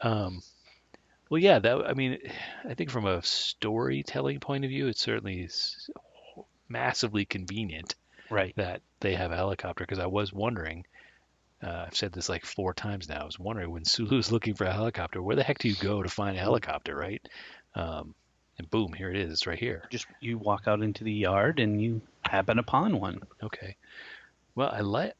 Um, 0.00 0.42
well, 1.30 1.40
yeah, 1.40 1.58
that 1.58 1.86
I 1.88 1.94
mean, 1.94 2.18
I 2.68 2.74
think 2.74 2.90
from 2.90 3.06
a 3.06 3.22
storytelling 3.22 4.40
point 4.40 4.64
of 4.64 4.70
view, 4.70 4.88
it's 4.88 5.00
certainly 5.00 5.44
s- 5.44 5.88
massively 6.68 7.24
convenient 7.24 7.94
Right. 8.30 8.54
that 8.56 8.82
they 9.00 9.14
have 9.14 9.32
a 9.32 9.36
helicopter 9.36 9.84
because 9.84 9.98
I 9.98 10.06
was 10.06 10.32
wondering. 10.32 10.84
Uh, 11.62 11.84
I've 11.86 11.96
said 11.96 12.12
this 12.12 12.28
like 12.28 12.44
four 12.44 12.74
times 12.74 13.08
now. 13.08 13.22
I 13.22 13.24
was 13.24 13.38
wondering 13.38 13.70
when 13.70 13.84
Sulu's 13.86 14.30
looking 14.30 14.54
for 14.54 14.64
a 14.64 14.72
helicopter, 14.72 15.22
where 15.22 15.36
the 15.36 15.42
heck 15.42 15.58
do 15.58 15.68
you 15.68 15.76
go 15.76 16.02
to 16.02 16.08
find 16.10 16.36
a 16.36 16.40
helicopter, 16.40 16.94
right? 16.94 17.26
Um, 17.74 18.14
and 18.58 18.70
boom, 18.70 18.92
here 18.92 19.10
it 19.10 19.16
is. 19.16 19.46
Right 19.46 19.58
here. 19.58 19.84
Just 19.90 20.06
you 20.20 20.38
walk 20.38 20.64
out 20.66 20.82
into 20.82 21.04
the 21.04 21.12
yard 21.12 21.60
and 21.60 21.80
you 21.80 22.00
happen 22.22 22.58
upon 22.58 23.00
one. 23.00 23.20
Okay. 23.42 23.76
Well, 24.54 24.70
I 24.70 24.80
like 24.80 25.14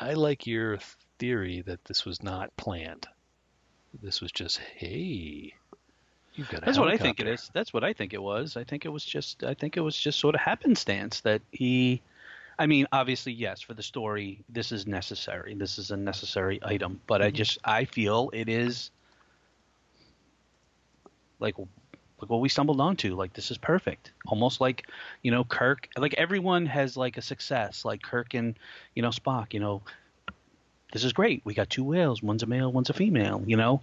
I 0.00 0.14
like 0.14 0.46
your 0.46 0.78
theory 1.18 1.62
that 1.62 1.84
this 1.84 2.04
was 2.04 2.22
not 2.22 2.56
planned. 2.56 3.06
This 4.02 4.20
was 4.20 4.32
just, 4.32 4.58
hey, 4.58 5.52
you've 6.34 6.48
got 6.48 6.64
That's 6.64 6.78
what 6.78 6.88
I 6.88 6.96
think 6.96 7.20
it 7.20 7.26
is. 7.26 7.50
That's 7.52 7.72
what 7.72 7.84
I 7.84 7.92
think 7.92 8.14
it 8.14 8.22
was. 8.22 8.56
I 8.56 8.64
think 8.64 8.84
it 8.84 8.88
was 8.88 9.04
just. 9.04 9.44
I 9.44 9.54
think 9.54 9.76
it 9.76 9.80
was 9.80 9.96
just 9.96 10.18
sort 10.18 10.34
of 10.34 10.40
happenstance 10.40 11.20
that 11.20 11.42
he. 11.52 12.00
I 12.58 12.66
mean, 12.66 12.86
obviously, 12.92 13.32
yes, 13.32 13.62
for 13.62 13.72
the 13.72 13.82
story, 13.82 14.44
this 14.50 14.70
is 14.70 14.86
necessary. 14.86 15.54
This 15.54 15.78
is 15.78 15.90
a 15.90 15.96
necessary 15.96 16.60
item. 16.62 17.00
But 17.06 17.22
I 17.22 17.28
mm-hmm. 17.28 17.36
just, 17.36 17.58
I 17.64 17.86
feel 17.86 18.28
it 18.34 18.50
is 18.50 18.90
like, 21.38 21.54
like 22.20 22.30
what 22.30 22.40
we 22.40 22.48
stumbled 22.48 22.80
onto. 22.80 23.14
Like 23.14 23.32
this 23.32 23.50
is 23.50 23.58
perfect. 23.58 24.12
Almost 24.26 24.60
like, 24.60 24.86
you 25.22 25.30
know, 25.30 25.44
Kirk. 25.44 25.88
Like 25.96 26.14
everyone 26.14 26.66
has 26.66 26.96
like 26.96 27.16
a 27.16 27.22
success. 27.22 27.84
Like 27.84 28.02
Kirk 28.02 28.34
and, 28.34 28.58
you 28.94 29.02
know, 29.02 29.10
Spock. 29.10 29.54
You 29.54 29.60
know, 29.60 29.82
this 30.92 31.04
is 31.04 31.12
great. 31.12 31.42
We 31.44 31.54
got 31.54 31.70
two 31.70 31.84
whales. 31.84 32.22
One's 32.22 32.42
a 32.42 32.46
male, 32.46 32.70
one's 32.70 32.90
a 32.90 32.94
female. 32.94 33.42
You 33.46 33.56
know, 33.56 33.80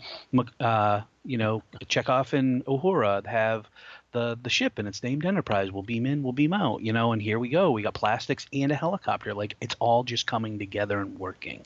uh, 0.60 1.02
you 1.26 1.38
know, 1.38 1.64
Chekov 1.86 2.34
and 2.34 2.66
Uhura 2.66 3.26
have 3.26 3.70
the 4.12 4.38
the 4.42 4.50
ship 4.50 4.78
and 4.78 4.88
it's 4.88 5.04
named 5.04 5.26
Enterprise. 5.26 5.72
We'll 5.72 5.84
beam 5.84 6.06
in, 6.06 6.24
we'll 6.24 6.34
beam 6.34 6.54
out. 6.54 6.82
You 6.82 6.94
know, 6.94 7.14
and 7.14 7.22
here 7.22 7.40
we 7.40 7.50
go. 7.50 7.72
We 7.72 7.82
got 7.82 7.94
plastics 7.94 8.46
and 8.54 8.72
a 8.72 8.76
helicopter. 8.76 9.34
Like 9.34 9.56
it's 9.62 9.76
all 9.80 10.04
just 10.04 10.28
coming 10.28 10.60
together 10.60 11.00
and 11.00 11.18
working. 11.18 11.64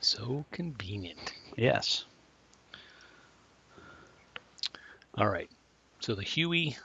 So 0.00 0.44
convenient. 0.50 1.32
Yes. 1.56 2.04
All 5.16 5.28
right. 5.28 5.50
So 6.02 6.16
the 6.16 6.24
Huey, 6.24 6.76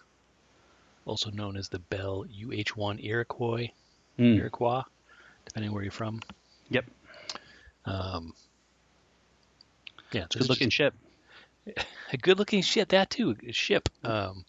also 1.06 1.32
known 1.32 1.58
as 1.58 1.70
the 1.70 1.80
Bell 1.80 2.24
UH-1 2.30 3.04
Iroquois, 3.04 3.72
Mm. 4.20 4.38
Iroquois, 4.38 4.84
depending 5.46 5.72
where 5.72 5.82
you're 5.82 5.92
from. 5.92 6.22
Yep. 6.70 6.86
Um, 7.86 8.34
yeah, 10.12 10.22
this 10.22 10.30
Good 10.34 10.42
is 10.42 10.50
looking 10.50 10.70
ship. 10.70 10.94
a 12.14 12.18
good-looking 12.18 12.62
ship. 12.62 12.90
That 12.90 13.10
too, 13.10 13.36
a 13.48 13.52
ship. 13.52 13.90
Um, 14.04 14.46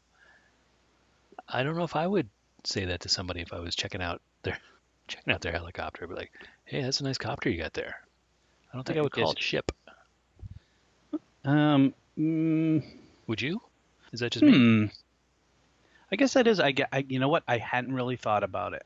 I 1.49 1.63
don't 1.63 1.77
know 1.77 1.85
if 1.85 1.97
I 1.97 2.07
would 2.07 2.29
say 2.65 2.85
that 2.87 3.01
to 3.01 3.09
somebody 3.09 3.41
if 3.41 3.53
I 3.55 3.61
was 3.61 3.75
checking 3.75 4.03
out 4.03 4.21
their 4.43 4.59
checking 5.09 5.33
out 5.33 5.41
their 5.41 5.53
helicopter. 5.53 6.07
But 6.07 6.17
like, 6.19 6.33
hey, 6.65 6.83
that's 6.83 7.01
a 7.01 7.05
nice 7.05 7.19
copter 7.19 7.49
you 7.49 7.59
got 7.61 7.73
there. 7.73 7.97
I 8.73 8.77
don't 8.77 8.85
think 8.85 8.97
I 8.97 9.01
I 9.01 9.03
would 9.03 9.13
call 9.13 9.33
it 9.33 9.39
ship. 9.39 9.73
Um. 11.45 11.95
mm, 12.19 12.83
Would 13.27 13.41
you? 13.41 13.63
Is 14.13 14.21
that 14.21 14.33
just 14.33 14.45
me? 14.45 14.53
hmm. 14.53 14.85
I 16.11 16.17
guess 16.17 16.35
that 16.35 16.47
is. 16.47 16.61
I 16.61 16.73
get. 16.73 16.89
I, 16.93 17.05
you 17.09 17.19
know 17.19 17.29
what? 17.29 17.43
I 17.47 17.59
hadn't 17.59 17.95
really 17.95 18.17
thought 18.17 18.43
about 18.43 18.73
it. 18.73 18.85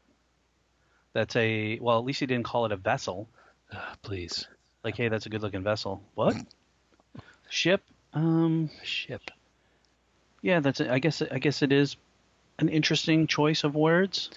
That's 1.12 1.36
a 1.36 1.78
well. 1.80 1.98
At 1.98 2.04
least 2.04 2.20
he 2.20 2.26
didn't 2.26 2.44
call 2.44 2.66
it 2.66 2.72
a 2.72 2.76
vessel. 2.76 3.28
Ah, 3.72 3.94
please, 4.02 4.48
Like, 4.84 4.96
hey, 4.96 5.08
that's 5.08 5.26
a 5.26 5.28
good 5.28 5.42
looking 5.42 5.62
vessel. 5.62 6.02
What? 6.14 6.36
Ship? 7.48 7.80
Um. 8.12 8.70
ship. 8.82 9.22
Yeah, 10.40 10.60
that's. 10.60 10.80
I 10.80 10.98
guess. 10.98 11.22
I 11.22 11.38
guess 11.38 11.62
it 11.62 11.72
is 11.72 11.96
an 12.58 12.68
interesting 12.68 13.26
choice 13.26 13.64
of 13.64 13.74
words. 13.74 14.30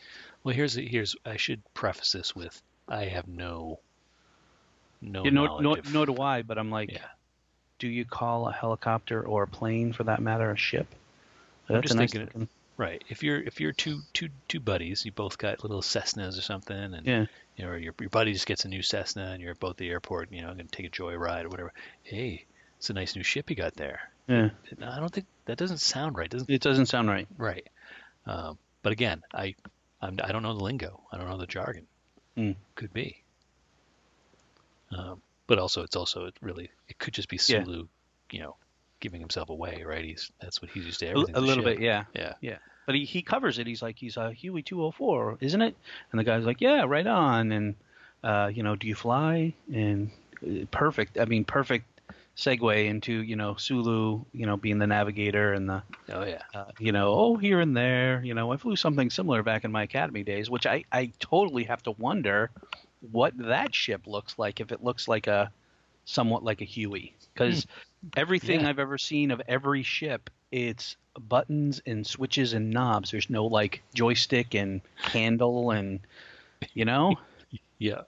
Well, 0.44 0.54
here's 0.54 0.76
here's. 0.76 1.16
I 1.26 1.38
should 1.38 1.62
preface 1.74 2.12
this 2.12 2.36
with 2.36 2.62
I 2.88 3.06
have 3.06 3.28
no 3.28 3.80
no 5.02 5.24
Yeah, 5.24 5.32
no, 5.32 5.60
no, 5.60 5.78
no, 5.92 6.06
do 6.06 6.22
I. 6.22 6.42
But 6.42 6.58
I'm 6.58 6.70
like, 6.70 6.92
Yeah. 6.92 7.06
Do 7.80 7.88
you 7.88 8.06
call 8.06 8.48
a 8.48 8.52
helicopter 8.54 9.22
or 9.24 9.44
a 9.44 9.48
plane, 9.48 9.94
for 9.94 10.04
that 10.06 10.22
matter, 10.22 10.52
a 10.52 10.58
ship? 10.58 10.88
I'm 11.70 11.76
That's 11.76 11.88
just 11.88 11.96
nice 11.96 12.12
thinking- 12.12 12.28
looking- 12.28 12.50
right. 12.78 13.04
If 13.10 13.24
you're 13.24 13.42
if 13.42 13.60
you're 13.60 13.72
two 13.74 14.02
two 14.14 14.30
two 14.48 14.60
buddies, 14.60 15.06
you 15.06 15.12
both 15.12 15.38
got 15.38 15.64
little 15.64 15.82
Cessnas 15.82 16.38
or 16.38 16.42
something, 16.42 16.76
and 16.94 17.06
Yeah. 17.06 17.26
you 17.58 17.66
know, 17.66 17.74
your 17.76 17.94
your 18.00 18.10
buddy 18.10 18.34
just 18.34 18.46
gets 18.48 18.66
a 18.66 18.68
new 18.68 18.82
Cessna, 18.82 19.32
and 19.32 19.42
you're 19.42 19.56
both 19.56 19.72
at 19.72 19.78
the 19.78 19.90
airport, 19.90 20.28
and, 20.30 20.38
you 20.38 20.42
know, 20.44 20.50
I'm 20.50 20.56
going 20.58 20.68
to 20.68 20.76
take 20.76 20.86
a 20.86 20.90
joyride 20.90 21.46
or 21.46 21.50
whatever. 21.50 21.74
Hey, 22.04 22.46
it's 22.78 22.90
a 22.90 22.94
nice 22.94 23.16
new 23.16 23.24
ship 23.24 23.50
you 23.50 23.56
got 23.56 23.76
there. 23.76 24.10
Yeah. 24.28 24.50
I 24.82 25.00
don't 25.00 25.12
think 25.14 25.28
that 25.46 25.58
doesn't 25.58 25.78
sound 25.80 26.18
right. 26.18 26.30
Doesn't 26.30 26.50
It 26.50 26.62
doesn't 26.62 26.88
sound 26.88 27.08
right. 27.10 27.28
right. 27.38 27.68
Um, 28.26 28.58
but 28.84 28.92
again, 28.92 29.24
I 29.34 29.56
I'm, 30.02 30.20
I 30.24 30.32
don't 30.32 30.44
know 30.44 30.54
the 30.56 30.64
lingo. 30.64 31.02
I 31.12 31.18
don't 31.18 31.28
know 31.30 31.38
the 31.38 31.48
jargon. 31.48 31.88
Hmm. 32.36 32.52
Could 32.76 32.94
be. 32.94 33.22
Um, 34.92 35.22
but 35.48 35.60
also, 35.60 35.84
it's 35.84 35.96
also 35.96 36.26
it 36.26 36.36
really 36.42 36.70
it 36.88 36.98
could 36.98 37.14
just 37.14 37.30
be 37.30 37.38
Yeah. 37.48 37.64
Sulu, 37.64 37.88
you 38.32 38.40
know, 38.40 38.56
giving 39.00 39.20
himself 39.22 39.50
away, 39.50 39.84
right? 39.86 40.04
He's 40.04 40.32
that's 40.40 40.62
what 40.62 40.72
he's 40.72 40.86
used 40.86 41.00
to. 41.02 41.12
A, 41.12 41.16
a 41.16 41.42
little 41.42 41.64
ship. 41.64 41.78
bit, 41.78 41.82
yeah. 41.82 42.06
Yeah. 42.16 42.34
Yeah. 42.42 42.58
But 42.86 42.96
he, 42.96 43.06
he 43.06 43.22
covers 43.24 43.58
it. 43.58 43.66
He's 43.66 43.82
like, 43.82 43.98
he's 43.98 44.16
a 44.16 44.32
Huey 44.32 44.62
204, 44.62 45.38
isn't 45.42 45.62
it? 45.62 45.76
And 46.12 46.20
the 46.20 46.24
guy's 46.24 46.46
like, 46.46 46.62
yeah, 46.62 46.84
right 46.88 47.08
on. 47.08 47.52
And, 47.52 47.76
uh, 48.24 48.52
you 48.54 48.62
know, 48.62 48.76
do 48.76 48.88
you 48.88 48.94
fly? 48.94 49.56
And 49.74 50.12
uh, 50.46 50.66
perfect. 50.70 51.20
I 51.20 51.26
mean, 51.26 51.46
perfect 51.46 51.86
segue 52.38 52.86
into, 52.86 53.14
you 53.24 53.38
know, 53.38 53.56
Sulu, 53.56 54.22
you 54.34 54.46
know, 54.46 54.56
being 54.58 54.78
the 54.78 54.86
navigator 54.86 55.54
and 55.54 55.68
the, 55.68 55.82
Oh 56.10 56.26
yeah. 56.26 56.44
uh, 56.54 56.66
you 56.78 56.92
know, 56.92 57.08
oh, 57.08 57.38
here 57.38 57.60
and 57.60 57.76
there. 57.76 58.22
You 58.24 58.36
know, 58.36 58.52
I 58.52 58.58
flew 58.58 58.76
something 58.76 59.10
similar 59.10 59.42
back 59.42 59.64
in 59.64 59.72
my 59.72 59.82
academy 59.84 60.24
days, 60.24 60.48
which 60.48 60.68
I, 60.68 60.84
I 60.92 61.12
totally 61.20 61.64
have 61.64 61.82
to 61.84 61.92
wonder 61.92 62.52
what 63.02 63.34
that 63.38 63.74
ship 63.76 64.08
looks 64.08 64.38
like 64.38 64.60
if 64.60 64.72
it 64.72 64.84
looks 64.84 65.08
like 65.08 65.28
a 65.28 65.52
somewhat 66.06 66.44
like 66.44 66.62
a 66.62 66.66
Huey. 66.66 67.16
Because 67.34 67.66
everything 68.16 68.62
Yeah. 68.62 68.70
I've 68.70 68.80
ever 68.80 68.98
seen 68.98 69.32
of 69.32 69.42
every 69.48 69.84
ship, 69.84 70.30
it's 70.52 70.96
buttons 71.18 71.82
and 71.86 72.06
switches 72.06 72.54
and 72.54 72.72
knobs. 72.72 73.12
There's 73.12 73.30
no 73.30 73.46
like 73.46 73.82
joystick 73.94 74.56
and 74.56 74.82
handle 74.98 75.72
and, 75.72 76.00
you 76.74 76.86
know? 76.86 77.16
Yeah. 77.80 78.02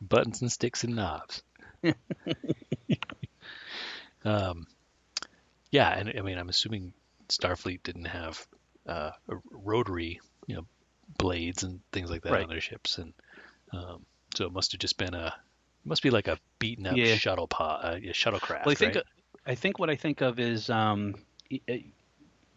Buttons 0.00 0.42
and 0.42 0.52
sticks 0.52 0.84
and 0.84 0.96
knobs. 0.96 1.42
um, 4.24 4.66
yeah, 5.70 5.90
and 5.98 6.12
I 6.16 6.22
mean, 6.22 6.38
I'm 6.38 6.48
assuming 6.48 6.92
Starfleet 7.28 7.82
didn't 7.82 8.06
have 8.06 8.46
uh, 8.86 9.10
a 9.28 9.34
rotary, 9.50 10.20
you 10.46 10.56
know, 10.56 10.66
blades 11.18 11.62
and 11.62 11.80
things 11.92 12.10
like 12.10 12.22
that 12.22 12.32
Right. 12.32 12.42
on 12.42 12.48
their 12.48 12.60
ships, 12.60 12.98
and 12.98 13.12
um, 13.72 14.04
so 14.34 14.46
it 14.46 14.52
must 14.52 14.72
have 14.72 14.80
just 14.80 14.98
been 14.98 15.14
a, 15.14 15.34
must 15.84 16.02
be 16.02 16.10
like 16.10 16.28
a 16.28 16.38
beaten 16.58 16.86
up 16.86 16.96
Yeah. 16.96 17.16
shuttle 17.16 17.46
pod, 17.46 17.84
uh, 17.84 17.96
shuttlecraft. 18.12 18.66
Well, 18.66 18.72
I 18.72 18.74
think 18.74 18.94
right? 18.96 19.04
I 19.46 19.54
think 19.54 19.78
what 19.78 19.88
I 19.90 19.96
think 19.96 20.20
of 20.20 20.40
is 20.40 20.68
um, 20.70 21.14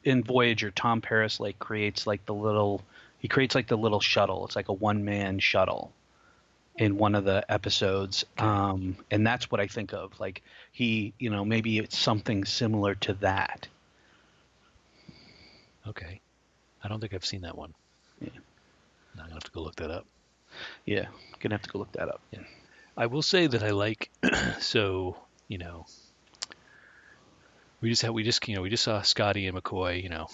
in 0.03 0.23
Voyager, 0.23 0.71
Tom 0.71 1.01
Paris 1.01 1.39
like 1.39 1.59
creates 1.59 2.07
like 2.07 2.25
the 2.25 2.33
little 2.33 2.81
he 3.19 3.27
creates 3.27 3.53
like 3.53 3.67
the 3.67 3.77
little 3.77 3.99
shuttle. 3.99 4.45
It's 4.45 4.55
like 4.55 4.69
a 4.69 4.73
one 4.73 5.03
man 5.05 5.39
shuttle 5.39 5.91
in 6.77 6.97
one 6.97 7.13
of 7.15 7.25
the 7.25 7.43
episodes, 7.51 8.23
um, 8.37 8.95
and 9.11 9.27
that's 9.27 9.51
what 9.51 9.59
I 9.59 9.67
think 9.67 9.93
of. 9.93 10.17
Like 10.19 10.41
he, 10.71 11.13
you 11.19 11.29
know, 11.29 11.43
maybe 11.43 11.77
it's 11.77 11.97
something 11.97 12.45
similar 12.45 12.95
to 12.95 13.13
that. 13.15 13.67
okay, 15.87 16.21
I 16.83 16.87
don't 16.87 16.99
think 16.99 17.13
I've 17.13 17.25
seen 17.25 17.41
that 17.41 17.57
one. 17.57 17.73
Yeah. 18.21 18.29
Now 19.15 19.23
I'm 19.23 19.29
gonna 19.29 19.33
have 19.35 19.43
to 19.43 19.51
go 19.51 19.61
look 19.61 19.75
that 19.77 19.91
up. 19.91 20.05
Yeah, 20.86 21.06
gonna 21.39 21.56
have 21.56 21.62
to 21.63 21.70
go 21.70 21.79
look 21.79 21.91
that 21.94 22.10
up. 22.10 22.22
I 22.98 23.06
will 23.06 23.22
say 23.22 23.48
that 23.48 23.63
I 23.63 23.70
like 23.72 24.10
so 24.60 25.18
you 25.48 25.58
know 25.58 25.86
we 27.82 27.89
just 27.89 28.01
had 28.01 28.12
we 28.12 28.24
just 28.24 28.46
you 28.48 28.56
know 28.56 28.62
we 28.62 28.70
just 28.70 28.84
saw 28.84 29.01
Scotty 29.01 29.48
and 29.48 29.58
McCoy 29.58 30.01
you 30.03 30.10
know 30.10 30.27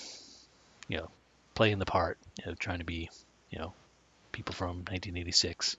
you 0.88 0.98
know 0.98 1.10
playing 1.54 1.80
the 1.80 1.86
part 1.86 2.18
you 2.40 2.46
know 2.50 2.56
trying 2.58 2.80
to 2.80 2.86
be 2.86 3.10
you 3.52 3.60
know 3.60 3.74
people 4.32 4.54
from 4.56 4.78
1986 4.78 5.78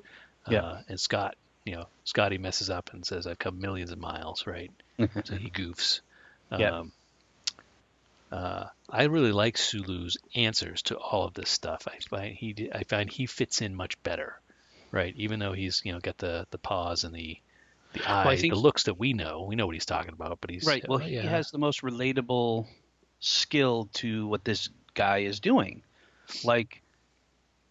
Yeah. 0.48 0.60
uh, 0.62 0.78
and 0.88 0.98
Scott 1.00 1.36
you 1.64 1.74
know 1.74 1.86
Scotty 2.04 2.38
messes 2.38 2.70
up 2.70 2.90
and 2.92 3.04
says 3.04 3.26
I've 3.26 3.38
come 3.38 3.60
millions 3.60 3.90
of 3.90 3.98
miles 3.98 4.46
right 4.46 4.70
so 5.24 5.34
he 5.34 5.50
goofs 5.50 6.00
Yeah. 6.52 6.82
Uh, 8.36 8.68
I 8.90 9.04
really 9.04 9.32
like 9.32 9.56
Sulu's 9.56 10.18
answers 10.34 10.82
to 10.82 10.96
all 10.96 11.24
of 11.24 11.32
this 11.32 11.48
stuff. 11.48 11.88
I 11.88 11.98
find 12.10 12.34
he 12.34 12.68
I 12.72 12.84
find 12.84 13.10
he 13.10 13.24
fits 13.24 13.62
in 13.62 13.74
much 13.74 14.00
better, 14.02 14.38
right? 14.90 15.14
Even 15.16 15.38
though 15.38 15.52
he's 15.52 15.80
you 15.84 15.92
know 15.92 16.00
got 16.00 16.18
the 16.18 16.46
the 16.50 16.58
paws 16.58 17.04
and 17.04 17.14
the 17.14 17.38
the 17.94 18.04
eyes, 18.06 18.42
think- 18.42 18.52
the 18.52 18.60
looks 18.60 18.84
that 18.84 18.98
we 18.98 19.14
know, 19.14 19.44
we 19.48 19.56
know 19.56 19.64
what 19.64 19.74
he's 19.74 19.86
talking 19.86 20.12
about. 20.12 20.38
But 20.40 20.50
he's 20.50 20.66
Right. 20.66 20.86
Well, 20.86 20.98
he 20.98 21.14
has 21.14 21.50
the 21.50 21.58
most 21.58 21.80
relatable 21.80 22.66
skill 23.20 23.88
to 23.94 24.26
what 24.26 24.44
this 24.44 24.68
guy 24.92 25.18
is 25.18 25.40
doing. 25.40 25.82
Like, 26.44 26.82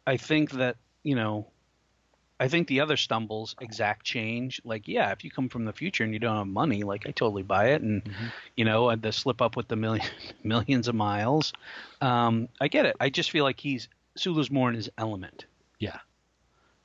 I 0.08 0.18
think 0.18 0.52
that 0.52 0.78
you 1.04 1.16
know, 1.16 1.52
I 2.40 2.48
think 2.50 2.68
the 2.68 2.82
other 2.82 2.98
stumbles, 2.98 3.56
exact 3.62 4.06
change. 4.06 4.60
Like, 4.66 4.88
yeah, 4.88 5.12
if 5.12 5.24
you 5.24 5.32
come 5.32 5.48
from 5.48 5.64
the 5.66 5.72
future 5.74 6.04
and 6.04 6.12
you 6.14 6.20
don't 6.20 6.36
have 6.36 6.48
money, 6.48 6.84
like 6.84 7.08
I 7.08 7.12
totally 7.12 7.44
buy 7.44 7.70
it. 7.70 7.82
And 7.82 8.04
Mhm. 8.04 8.32
you 8.58 8.66
know, 8.66 8.90
and 8.90 9.02
the 9.02 9.12
slip 9.12 9.42
up 9.42 9.56
with 9.56 9.68
the 9.70 9.76
million 9.78 10.06
millions 10.44 10.88
of 10.88 10.96
miles, 10.96 11.54
um, 12.02 12.50
I 12.60 12.68
get 12.68 12.86
it. 12.86 12.96
I 13.00 13.10
just 13.10 13.32
feel 13.32 13.44
like 13.46 13.60
he's 13.60 13.88
Sulu's 14.18 14.52
more 14.52 14.70
in 14.70 14.76
his 14.76 14.90
element, 14.98 15.46
Yeah. 15.80 16.00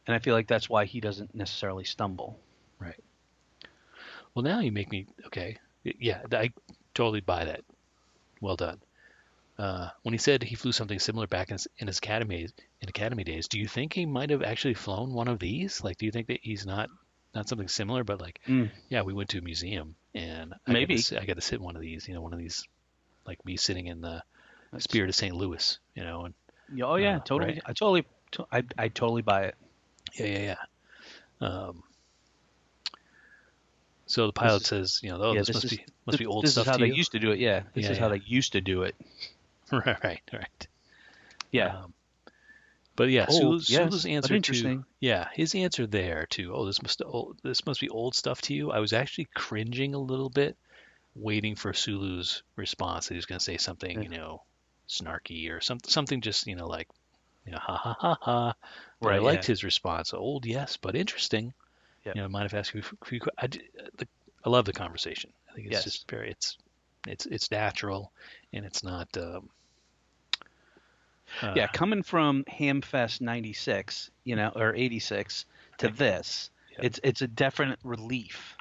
and 0.07 0.15
I 0.15 0.19
feel 0.21 0.35
like 0.35 0.47
that's 0.49 0.69
why 0.69 0.85
he 0.85 1.01
doesn't 1.01 1.35
necessarily 1.35 1.85
stumble. 1.85 2.39
Right. 2.79 2.99
Well, 4.35 4.43
now 4.45 4.61
you 4.61 4.73
make 4.73 4.91
me 4.91 5.07
okay. 5.27 5.59
Yeah, 5.83 6.23
I 6.33 6.53
totally 6.95 7.21
buy 7.21 7.45
that. 7.47 7.65
Well 8.41 8.57
done. 8.57 8.81
Uh, 9.61 9.91
when 10.05 10.15
he 10.15 10.19
said 10.19 10.43
he 10.43 10.55
flew 10.55 10.73
something 10.73 10.99
similar 10.99 11.27
back 11.27 11.49
in 11.51 11.55
his, 11.55 11.69
in 11.77 11.87
his 11.87 11.99
academy 11.99 12.49
in 12.81 12.89
academy 12.89 13.25
days, 13.25 13.47
do 13.47 13.59
you 13.59 13.69
think 13.69 13.93
he 13.93 14.07
might 14.07 14.31
have 14.31 14.43
actually 14.43 14.73
flown 14.73 15.13
one 15.13 15.29
of 15.29 15.39
these? 15.39 15.85
Like, 15.85 15.99
do 15.99 16.07
you 16.07 16.13
think 16.13 16.29
that 16.29 16.41
he's 16.43 16.65
not 16.65 16.89
not 17.35 17.47
something 17.49 17.69
similar, 17.69 18.03
but 18.03 18.21
like, 18.21 18.41
Mm. 18.49 18.71
yeah, 18.89 19.03
we 19.03 19.13
went 19.13 19.29
to 19.31 19.39
a 19.39 19.43
museum 19.43 19.95
and 20.15 20.55
I 20.67 20.73
Maybe. 20.73 20.97
got 20.97 21.05
to, 21.05 21.21
I 21.23 21.25
got 21.27 21.35
to 21.37 21.43
sit 21.43 21.59
in 21.59 21.65
one 21.65 21.77
of 21.77 21.83
these. 21.83 22.09
You 22.09 22.15
know, 22.15 22.23
one 22.23 22.33
of 22.33 22.39
these, 22.39 22.65
like 23.27 23.45
me 23.45 23.57
sitting 23.59 23.87
in 23.87 24.01
the 24.01 24.23
That's- 24.73 24.85
Spirit 24.85 25.11
of 25.11 25.15
St. 25.15 25.37
Louis. 25.37 25.79
You 25.95 26.05
know, 26.05 26.25
and 26.25 26.35
Yeah, 26.75 26.85
Oh 26.87 26.97
yeah, 26.97 27.17
Uh, 27.17 27.21
totally. 27.21 27.53
right. 27.55 27.63
I 27.67 27.73
totally, 27.75 28.05
to- 28.33 28.47
I, 28.51 28.63
I 28.79 28.89
totally 28.89 29.23
buy 29.23 29.43
it. 29.45 29.55
Yeah, 30.15 30.27
yeah, 30.27 30.57
yeah. 31.41 31.47
Um, 31.47 31.83
so 34.07 34.27
the 34.27 34.33
pilot 34.33 34.63
is- 34.63 34.69
says, 34.69 35.01
you 35.03 35.11
know, 35.11 35.19
oh, 35.21 35.33
yeah, 35.35 35.41
this, 35.41 35.49
this 35.49 35.55
must 35.57 35.65
is- 35.67 35.71
be 35.79 35.85
must 36.07 36.19
be 36.19 36.27
old 36.27 36.45
this 36.45 36.53
stuff 36.53 36.65
This 36.65 36.71
is 36.75 36.77
how 36.79 36.79
they 36.85 36.89
you. 36.89 36.95
used 36.95 37.13
to 37.13 37.19
do 37.21 37.31
it. 37.31 37.39
Yeah, 37.39 37.63
this 37.75 37.85
Yeah, 37.85 37.91
is 37.93 37.99
how 37.99 38.09
they 38.09 38.21
used 38.27 38.53
to 38.53 38.61
do 38.61 38.83
it. 38.83 38.97
right, 39.87 40.03
right, 40.05 40.21
right. 40.33 40.69
Yeah. 41.51 41.77
Um, 41.77 41.95
but 42.97 43.09
yeah, 43.09 43.27
Oh, 43.29 43.39
Sulu's, 43.39 43.71
yes, 43.71 43.89
Sulu's 43.89 44.03
but 44.03 44.11
answer 44.11 44.41
to 44.41 44.85
yeah, 45.01 45.29
his 45.33 45.55
answer 45.55 45.87
there 45.87 46.27
to 46.31 46.55
oh, 46.55 46.67
this 46.67 46.83
must 46.83 47.03
old, 47.05 47.39
this 47.43 47.65
must 47.65 47.81
be 47.81 47.89
old 47.89 48.15
stuff 48.15 48.43
to 48.43 48.55
you. 48.55 48.71
I 48.71 48.81
was 48.81 48.93
actually 48.93 49.29
cringing 49.35 49.95
a 49.95 49.99
little 49.99 50.29
bit, 50.29 50.57
waiting 51.15 51.57
for 51.57 51.73
Sulu's 51.73 52.43
response. 52.57 53.09
He 53.09 53.17
was 53.17 53.27
going 53.27 53.39
to 53.39 53.45
say 53.45 53.57
something, 53.57 54.03
you 54.03 54.09
know, 54.11 54.43
snarky 54.89 55.51
or 55.51 55.61
something, 55.61 55.91
something 55.91 56.21
just 56.21 56.47
you 56.47 56.57
know 56.57 56.67
like, 56.67 56.89
you 57.47 57.53
know, 57.53 57.59
ha 57.59 57.77
ha 57.77 57.97
ha 57.99 58.19
ha. 58.21 58.55
But 59.01 59.15
I 59.15 59.19
liked 59.19 59.45
yeah. 59.45 59.53
his 59.53 59.65
response. 59.65 60.13
Old, 60.13 60.45
yes, 60.45 60.77
but 60.77 60.95
interesting. 60.95 61.55
Yep. 62.05 62.17
You 62.17 62.23
know, 62.23 62.29
mind 62.29 62.47
if 62.47 62.55
I 62.55 62.59
ask 62.59 62.75
you? 62.75 62.83
a 63.03 63.05
few 63.05 63.21
que- 63.21 63.33
I, 63.39 63.47
d- 63.47 63.63
the, 63.97 64.07
I 64.45 64.51
love 64.51 64.65
the 64.65 64.73
conversation. 64.73 65.33
I 65.51 65.55
think 65.55 65.67
it's 65.69 65.75
Yes. 65.75 65.85
just 65.85 66.11
very 66.11 66.31
it's 66.31 66.59
it's 67.07 67.27
it's 67.27 67.51
natural 67.51 68.13
and 68.53 68.65
it's 68.65 68.83
not. 68.83 69.09
Um, 69.17 69.49
uh, 71.43 71.55
yeah, 71.57 71.67
coming 71.69 72.03
from 72.03 72.45
Hamfest 72.45 73.21
'96, 73.21 74.11
you 74.25 74.37
know, 74.37 74.53
or 74.55 74.75
'86 74.75 75.47
to 75.79 75.89
this, 75.89 76.51
Yeah. 76.73 76.79
it's 76.83 77.01
it's 77.03 77.23
a 77.23 77.29
definite 77.29 77.79
relief 77.85 78.57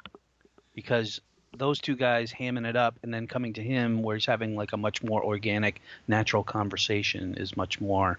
because 0.74 1.20
those 1.56 1.80
two 1.80 1.96
guys 1.96 2.32
hamming 2.32 2.66
it 2.68 2.76
up 2.76 2.96
and 3.02 3.12
then 3.12 3.26
coming 3.26 3.52
to 3.54 3.62
him 3.62 4.02
where 4.02 4.16
he's 4.16 4.26
having 4.26 4.54
like 4.56 4.72
a 4.72 4.76
much 4.76 5.02
more 5.02 5.22
organic, 5.22 5.80
natural 6.06 6.44
conversation 6.44 7.34
is 7.34 7.56
much 7.56 7.80
more 7.80 8.18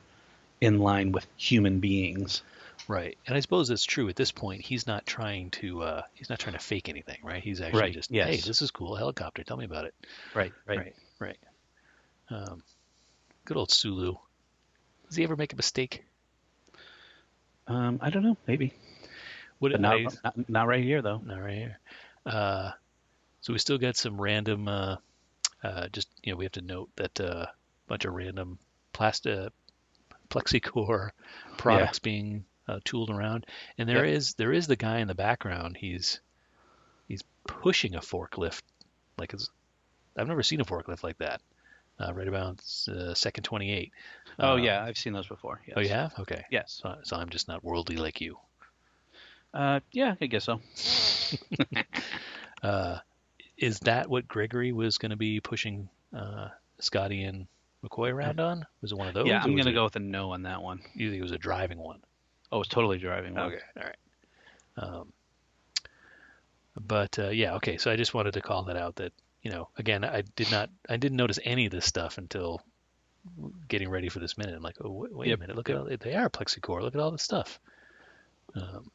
in 0.60 0.80
line 0.80 1.12
with 1.12 1.26
human 1.38 1.80
beings. 1.80 2.44
Right, 2.88 3.18
and 3.28 3.38
I 3.38 3.40
suppose 3.40 3.68
that's 3.70 3.86
true 3.86 4.10
at 4.10 4.16
this 4.16 4.32
point. 4.32 4.62
He's 4.62 4.86
not 4.86 5.06
trying 5.06 5.52
to 5.52 5.82
uh, 5.84 6.02
he's 6.14 6.30
not 6.30 6.40
trying 6.40 6.54
to 6.54 6.60
fake 6.60 6.90
anything, 6.90 7.20
right? 7.24 7.42
He's 7.42 7.62
actually 7.62 7.80
Right, 7.82 7.94
just, 7.94 8.12
yes. 8.12 8.28
hey, 8.28 8.38
this 8.38 8.62
is 8.62 8.70
cool, 8.72 8.96
helicopter. 8.96 9.44
Tell 9.44 9.56
me 9.58 9.66
about 9.66 9.86
it. 9.86 9.94
Right, 10.34 10.52
right, 10.66 10.94
right. 11.20 11.38
Um, 12.30 12.64
good 13.46 13.56
old 13.58 13.72
Sulu. 13.72 14.16
Does 15.12 15.18
he 15.18 15.26
ever 15.26 15.36
make 15.36 15.52
a 15.52 15.58
mistake? 15.58 16.06
Um, 17.68 18.00
I 18.02 18.10
don't 18.10 18.24
know, 18.24 18.38
maybe, 18.48 18.74
What 19.60 19.74
but 19.74 19.82
not, 19.82 19.96
I- 19.98 20.08
not 20.24 20.50
not 20.50 20.68
right 20.68 20.82
here 20.82 21.02
though. 21.02 21.18
not 21.18 21.42
right 21.42 21.58
here. 21.58 21.80
Uh, 22.26 22.72
so 23.42 23.52
we 23.52 23.60
still 23.60 23.78
got 23.78 23.98
some 23.98 24.20
random. 24.22 24.70
Uh, 24.70 24.96
uh, 25.66 25.90
just 25.90 26.08
you 26.24 26.32
know, 26.32 26.38
we 26.38 26.46
have 26.46 26.54
to 26.54 26.62
note 26.62 26.90
that 26.96 27.20
a 27.20 27.30
uh, 27.42 27.46
bunch 27.88 28.06
of 28.06 28.14
random 28.14 28.58
plastic 28.94 29.52
Plexicorp 30.30 31.10
products 31.58 32.00
being 32.00 32.46
uh, 32.70 32.80
tooled 32.86 33.10
around, 33.10 33.46
and 33.78 33.90
there 33.90 34.06
Yep. 34.06 34.16
is 34.16 34.34
there 34.36 34.54
is 34.54 34.66
the 34.68 34.78
guy 34.78 35.00
in 35.00 35.10
the 35.10 35.14
background. 35.16 35.76
He's 35.76 36.22
he's 37.10 37.24
pushing 37.46 37.96
a 37.96 38.00
forklift 38.00 38.62
like 39.18 39.34
it's. 39.34 39.50
I've 40.18 40.30
never 40.30 40.42
seen 40.44 40.62
a 40.62 40.66
forklift 40.66 41.04
like 41.04 41.18
that. 41.18 41.42
Uh, 42.02 42.14
right 42.14 42.28
about 42.28 42.62
uh, 42.90 43.14
second 43.14 43.44
28. 43.44 43.92
Oh 44.40 44.54
Uh, 44.54 44.56
yeah, 44.56 44.84
I've 44.84 44.98
seen 44.98 45.14
those 45.14 45.28
before. 45.28 45.62
Yes. 45.68 45.76
Oh, 45.78 45.82
you 45.82 45.90
have? 45.90 46.14
Okay. 46.20 46.46
Yes. 46.50 46.80
So, 46.82 46.96
so 47.04 47.16
I'm 47.16 47.30
just 47.30 47.48
not 47.48 47.64
worldly 47.64 47.98
like 47.98 48.22
you. 48.22 48.38
Uh, 49.54 49.82
yeah, 49.92 50.16
I 50.20 50.26
guess 50.26 50.46
so. 50.46 50.62
Uh, 52.64 53.00
is 53.58 53.80
that 53.80 54.08
what 54.08 54.28
Gregory 54.28 54.72
was 54.72 55.00
going 55.00 55.10
to 55.10 55.16
be 55.16 55.40
pushing 55.40 55.90
uh, 56.16 56.50
Scotty 56.80 57.24
and 57.24 57.48
McCoy 57.84 58.14
around 58.14 58.40
on? 58.40 58.66
Was 58.82 58.92
it 58.92 58.98
one 58.98 59.08
of 59.08 59.16
those? 59.16 59.28
yeah, 59.28 59.42
I'm 59.44 59.56
gonna 59.56 59.74
go 59.74 59.84
with 59.86 59.96
a 59.96 60.00
no 60.00 60.32
on 60.34 60.44
that 60.44 60.62
one. 60.62 60.80
You 60.94 61.10
think 61.10 61.20
it 61.20 61.24
was 61.24 61.32
a 61.32 61.40
driving 61.40 61.80
one? 61.80 62.02
Oh, 62.52 62.60
it's 62.60 62.70
totally 62.70 63.00
driving. 63.00 63.34
one. 63.34 63.46
Okay, 63.46 63.62
all 63.78 63.84
right. 63.84 63.98
Um, 64.78 65.14
but 66.80 67.18
uh, 67.18 67.30
yeah, 67.30 67.56
okay. 67.56 67.78
So 67.78 67.92
I 67.92 67.96
just 67.96 68.14
wanted 68.14 68.34
to 68.34 68.42
call 68.42 68.64
that 68.66 68.78
out. 68.78 68.98
That 68.98 69.14
you 69.42 69.52
know, 69.52 69.70
again, 69.78 70.04
I 70.04 70.24
did 70.36 70.52
not, 70.52 70.70
I 70.88 70.98
didn't 70.98 71.18
notice 71.18 71.40
any 71.44 71.66
of 71.66 71.72
this 71.72 71.86
stuff 71.86 72.18
until 72.18 72.62
getting 73.68 73.90
ready 73.90 74.10
for 74.10 74.20
this 74.20 74.38
minute. 74.38 74.56
I'm 74.56 74.62
like, 74.62 74.78
oh, 74.82 74.92
wait, 74.92 75.14
wait 75.16 75.28
Yep, 75.30 75.38
a 75.38 75.42
minute, 75.42 75.56
look 75.56 75.70
at 75.70 75.78
all, 75.78 75.90
they 76.00 76.16
are 76.16 76.30
Plexicorp. 76.30 76.82
Look 76.82 76.96
at 76.96 77.02
all 77.02 77.12
this 77.12 77.24
stuff. 77.24 77.60
Um, 78.56 78.92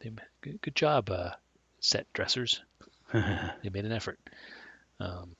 they 0.00 0.10
good, 0.40 0.60
good 0.60 0.74
job, 0.74 1.10
uh, 1.10 1.30
set 1.80 2.12
dressers. 2.12 2.60
they 3.12 3.70
made 3.72 3.84
an 3.84 3.92
effort. 3.92 4.18
Um, 5.00 5.36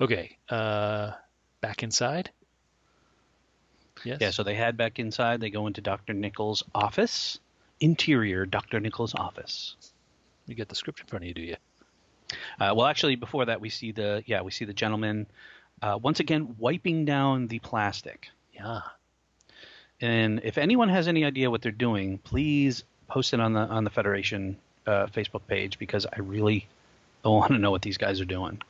okay, 0.00 0.36
uh, 0.48 1.12
back 1.60 1.82
inside. 1.82 2.30
Yes. 4.04 4.18
Yeah, 4.20 4.30
so 4.30 4.42
they 4.42 4.54
head 4.54 4.76
back 4.76 4.98
inside. 4.98 5.40
They 5.40 5.50
go 5.50 5.66
into 5.66 5.80
Dr. 5.80 6.12
Nichols' 6.12 6.62
office. 6.74 7.38
Interior 7.80 8.44
Dr. 8.44 8.80
Nichols' 8.80 9.14
office. 9.14 9.76
You 10.46 10.54
got 10.54 10.68
the 10.68 10.74
script 10.74 11.00
in 11.00 11.06
front 11.06 11.24
of 11.24 11.28
you, 11.28 11.34
do 11.34 11.42
you? 11.42 11.56
Uh, 12.58 12.72
well, 12.76 12.86
actually, 12.86 13.16
before 13.16 13.44
that, 13.46 13.60
we 13.60 13.70
see 13.70 13.92
the 13.92 14.22
yeah, 14.26 14.42
we 14.42 14.50
see 14.50 14.64
the 14.64 14.74
gentleman 14.74 15.26
uh, 15.82 15.98
once 16.00 16.20
again 16.20 16.56
wiping 16.58 17.04
down 17.04 17.48
the 17.48 17.58
plastic. 17.58 18.28
Yeah. 18.52 18.80
And 20.00 20.40
if 20.44 20.58
anyone 20.58 20.88
has 20.88 21.08
any 21.08 21.24
idea 21.24 21.50
what 21.50 21.62
they're 21.62 21.72
doing, 21.72 22.18
please 22.18 22.84
post 23.08 23.34
it 23.34 23.40
on 23.40 23.52
the 23.52 23.60
on 23.60 23.84
the 23.84 23.90
Federation 23.90 24.56
uh, 24.86 25.06
Facebook 25.06 25.46
page 25.46 25.78
because 25.78 26.06
I 26.06 26.20
really 26.20 26.66
want 27.24 27.52
to 27.52 27.58
know 27.58 27.70
what 27.70 27.82
these 27.82 27.98
guys 27.98 28.20
are 28.20 28.26
doing. 28.26 28.60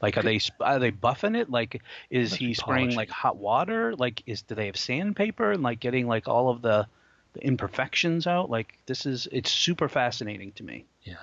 Like, 0.00 0.16
are 0.16 0.22
they 0.22 0.40
are 0.60 0.80
they 0.80 0.90
buffing 0.90 1.40
it? 1.40 1.48
Like, 1.48 1.80
is 2.10 2.34
he 2.34 2.54
spraying 2.54 2.86
polishing. 2.86 2.96
like 2.96 3.10
hot 3.10 3.36
water? 3.36 3.94
Like, 3.94 4.22
is 4.26 4.42
do 4.42 4.56
they 4.56 4.66
have 4.66 4.76
sandpaper 4.76 5.52
and 5.52 5.62
like 5.62 5.78
getting 5.78 6.08
like 6.08 6.26
all 6.26 6.50
of 6.50 6.60
the, 6.60 6.88
the 7.34 7.40
imperfections 7.46 8.26
out? 8.26 8.50
Like, 8.50 8.76
this 8.86 9.06
is 9.06 9.28
it's 9.30 9.50
super 9.50 9.88
fascinating 9.88 10.50
to 10.52 10.64
me. 10.64 10.84
Yeah, 11.04 11.22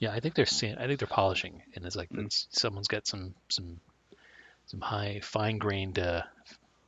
yeah. 0.00 0.10
I 0.12 0.18
think 0.20 0.34
they're 0.34 0.46
sand, 0.46 0.78
I 0.80 0.86
think 0.86 0.98
they're 0.98 1.06
polishing, 1.08 1.62
and 1.76 1.86
it's 1.86 1.94
like 1.96 2.10
Mm. 2.10 2.22
that's, 2.22 2.48
someone's 2.50 2.88
got 2.88 3.06
some 3.06 3.34
some 3.48 3.78
some 4.66 4.80
high 4.80 5.20
fine 5.22 5.58
grained 5.58 5.98
uh, 5.98 6.22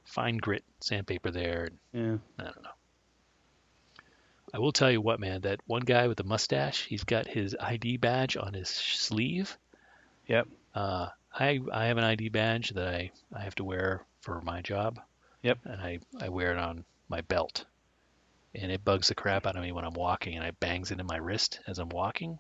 fine 0.05 0.39
grit 0.39 0.65
sandpaper 0.81 1.31
there. 1.31 1.69
Yeah. 1.93 2.17
I 2.39 2.43
don't 2.45 2.63
know. 2.63 2.71
I 4.55 4.59
will 4.59 4.73
tell 4.73 4.91
you 4.91 5.01
what, 5.01 5.21
man. 5.21 5.43
That 5.43 5.61
one 5.67 5.83
guy 5.83 6.09
with 6.09 6.19
the 6.19 6.25
mustache, 6.25 6.85
he's 6.85 7.05
got 7.05 7.27
his 7.27 7.57
ID 7.59 7.97
badge 7.97 8.37
on 8.37 8.53
his 8.53 8.69
sleeve. 8.69 9.57
Yep. 10.27 10.49
Uh, 10.75 11.09
I 11.33 11.61
I 11.73 11.87
have 11.87 11.97
an 11.99 12.05
ID 12.05 12.29
badge 12.29 12.71
that 12.71 12.87
I, 12.89 13.11
I 13.35 13.41
have 13.41 13.55
to 13.57 13.65
wear 13.65 14.05
for 14.21 14.41
my 14.43 14.61
job. 14.61 15.01
Yep. 15.43 15.59
And 15.65 15.81
I, 15.81 15.99
I 16.21 16.29
wear 16.29 16.53
it 16.53 16.59
on 16.59 16.85
my 17.09 17.23
belt. 17.23 17.65
And 18.55 18.71
it 18.71 18.85
bugs 18.85 19.09
the 19.09 19.15
crap 19.15 19.47
out 19.47 19.57
of 19.57 19.63
me 19.63 19.73
when 19.73 19.85
I'm 19.87 19.95
walking 19.95 20.37
and 20.37 20.45
I 20.45 20.51
bangs 20.51 20.91
it 20.91 21.01
in 21.01 21.07
my 21.07 21.17
wrist 21.17 21.59
as 21.67 21.79
I'm 21.79 21.89
walking. 21.89 22.39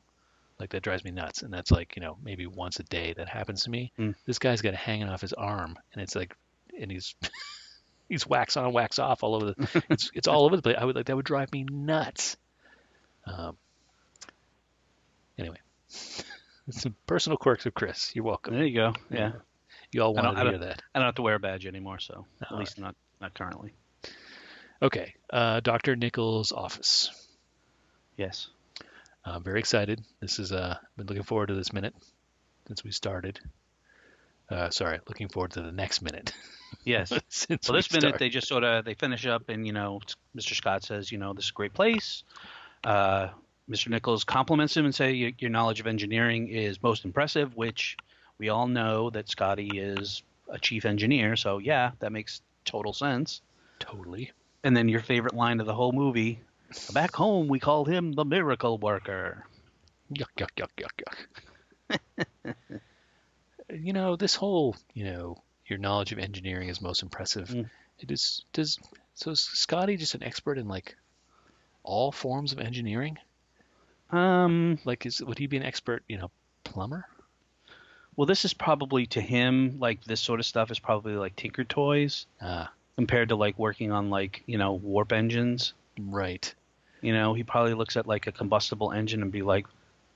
Like 0.58 0.70
that 0.70 0.82
drives 0.82 1.04
me 1.04 1.10
nuts. 1.10 1.42
And 1.42 1.52
that's 1.52 1.70
like, 1.70 1.96
you 1.96 2.02
know, 2.02 2.16
maybe 2.22 2.46
once 2.46 2.78
a 2.80 2.84
day 2.84 3.14
that 3.16 3.28
happens 3.28 3.64
to 3.64 3.70
me. 3.70 3.92
Mm. 3.98 4.14
This 4.26 4.38
guy's 4.38 4.62
got 4.62 4.74
it 4.74 4.76
hanging 4.76 5.08
off 5.08 5.20
his 5.20 5.32
arm 5.32 5.76
and 5.92 6.02
it's 6.02 6.14
like 6.14 6.36
and 6.78 6.90
he's 6.90 7.14
he's 8.08 8.26
wax 8.26 8.56
on, 8.56 8.72
wax 8.72 8.98
off 8.98 9.22
all 9.22 9.34
over 9.34 9.46
the 9.46 9.84
it's 9.90 10.10
it's 10.14 10.28
all 10.28 10.44
over 10.44 10.56
the 10.56 10.62
place. 10.62 10.76
I 10.78 10.84
would 10.84 10.96
like 10.96 11.06
that 11.06 11.16
would 11.16 11.24
drive 11.24 11.52
me 11.52 11.64
nuts. 11.64 12.36
Um 13.26 13.56
anyway. 15.38 15.58
Some 16.70 16.94
personal 17.06 17.36
quirks 17.36 17.66
of 17.66 17.74
Chris. 17.74 18.12
You're 18.14 18.24
welcome. 18.24 18.54
There 18.54 18.64
you 18.64 18.74
go. 18.74 18.92
Yeah. 19.10 19.32
You 19.90 20.02
all 20.02 20.14
wanted 20.14 20.36
to 20.36 20.50
hear 20.50 20.58
that. 20.58 20.82
I 20.94 21.00
don't 21.00 21.06
have 21.06 21.16
to 21.16 21.22
wear 21.22 21.34
a 21.34 21.40
badge 21.40 21.66
anymore, 21.66 21.98
so 21.98 22.24
at 22.40 22.52
All 22.52 22.58
least 22.58 22.78
not 22.78 22.94
not 23.20 23.34
currently. 23.34 23.74
Okay. 24.80 25.14
Uh, 25.30 25.60
Dr. 25.60 25.94
Nichols' 25.96 26.50
office. 26.50 27.10
Yes. 28.16 28.48
I'm 29.24 29.42
very 29.42 29.60
excited. 29.60 30.00
This 30.20 30.38
is 30.38 30.52
uh 30.52 30.76
been 30.96 31.06
looking 31.06 31.22
forward 31.22 31.48
to 31.48 31.54
this 31.54 31.72
minute 31.72 31.94
since 32.66 32.82
we 32.84 32.90
started. 32.90 33.38
Uh, 34.50 34.68
sorry, 34.70 34.98
looking 35.08 35.28
forward 35.28 35.52
to 35.52 35.62
the 35.62 35.72
next 35.72 36.02
minute. 36.02 36.32
Yes. 36.84 37.12
Since 37.28 37.68
Well, 37.68 37.74
we 37.74 37.78
this 37.80 37.92
minute 37.92 38.08
start. 38.08 38.18
they 38.18 38.30
just 38.30 38.48
sort 38.48 38.64
of 38.64 38.86
they 38.86 38.94
finish 38.94 39.26
up, 39.26 39.50
and 39.50 39.66
you 39.66 39.74
know, 39.74 40.00
Mr. 40.34 40.54
Scott 40.54 40.82
says, 40.82 41.12
you 41.12 41.18
know, 41.18 41.34
this 41.34 41.44
is 41.44 41.50
a 41.50 41.52
great 41.52 41.74
place. 41.74 42.24
Uh, 42.82 43.28
Mr. 43.70 43.88
Nichols 43.88 44.24
compliments 44.24 44.74
him 44.74 44.86
and 44.86 44.94
say 44.94 45.12
your, 45.12 45.30
your 45.38 45.50
knowledge 45.50 45.80
of 45.80 45.86
engineering 45.86 46.48
is 46.48 46.82
most 46.82 47.04
impressive, 47.04 47.54
which 47.56 47.98
we 48.38 48.48
all 48.48 48.66
know 48.66 49.10
that 49.10 49.28
Scotty 49.28 49.68
is 49.74 50.22
a 50.48 50.58
chief 50.58 50.86
engineer. 50.86 51.36
So 51.36 51.58
yeah, 51.58 51.90
that 51.98 52.10
makes 52.10 52.40
total 52.64 52.94
sense. 52.94 53.42
totally. 53.78 54.32
And 54.64 54.74
then 54.74 54.88
your 54.88 55.00
favorite 55.00 55.34
line 55.34 55.60
of 55.60 55.66
the 55.66 55.74
whole 55.74 55.92
movie: 55.92 56.40
"Back 56.92 57.14
home, 57.14 57.48
we 57.48 57.58
called 57.60 57.88
him 57.88 58.12
the 58.12 58.24
miracle 58.24 58.78
worker." 58.78 59.46
Yuck, 60.12 60.28
yuck, 60.38 60.50
yuck, 60.56 60.70
yuck, 60.78 61.98
yuck. 62.44 62.54
you 63.72 63.92
know, 63.92 64.16
this 64.16 64.34
whole, 64.34 64.76
you 64.92 65.04
know, 65.04 65.42
your 65.66 65.78
knowledge 65.78 66.12
of 66.12 66.18
engineering 66.18 66.68
is 66.68 66.80
most 66.80 67.02
impressive. 67.02 67.48
Mm. 67.48 67.70
It 67.98 68.10
is 68.10 68.44
does 68.52 68.78
so 69.14 69.30
is 69.30 69.40
Scotty 69.40 69.96
just 69.96 70.14
an 70.14 70.22
expert 70.22 70.58
in 70.58 70.68
like 70.68 70.96
all 71.82 72.12
forms 72.12 72.52
of 72.52 72.58
engineering? 72.58 73.18
Um, 74.10 74.78
Like 74.84 75.06
is 75.06 75.22
would 75.22 75.38
he 75.38 75.46
be 75.46 75.56
an 75.56 75.62
expert, 75.62 76.02
you 76.08 76.18
know, 76.18 76.30
plumber? 76.64 77.06
well, 78.16 78.26
this 78.26 78.44
is 78.44 78.52
probably 78.52 79.06
to 79.06 79.20
him 79.22 79.78
like 79.78 80.04
this 80.04 80.20
sort 80.20 80.38
of 80.40 80.44
stuff 80.46 80.70
is 80.70 80.78
probably 80.78 81.14
like 81.14 81.34
Tinker 81.36 81.64
Toys 81.64 82.26
Ah, 82.42 82.70
compared 82.96 83.30
to 83.30 83.36
like 83.36 83.58
working 83.58 83.90
on 83.90 84.10
like 84.10 84.42
you 84.46 84.58
know 84.58 84.72
warp 84.74 85.12
engines. 85.12 85.72
right. 85.98 86.54
You 87.02 87.12
know, 87.12 87.34
he 87.34 87.42
probably 87.42 87.74
looks 87.74 87.96
at 87.96 88.06
like 88.06 88.26
a 88.26 88.32
combustible 88.32 88.92
engine 88.92 89.22
and 89.22 89.30
be 89.30 89.42
like, 89.42 89.66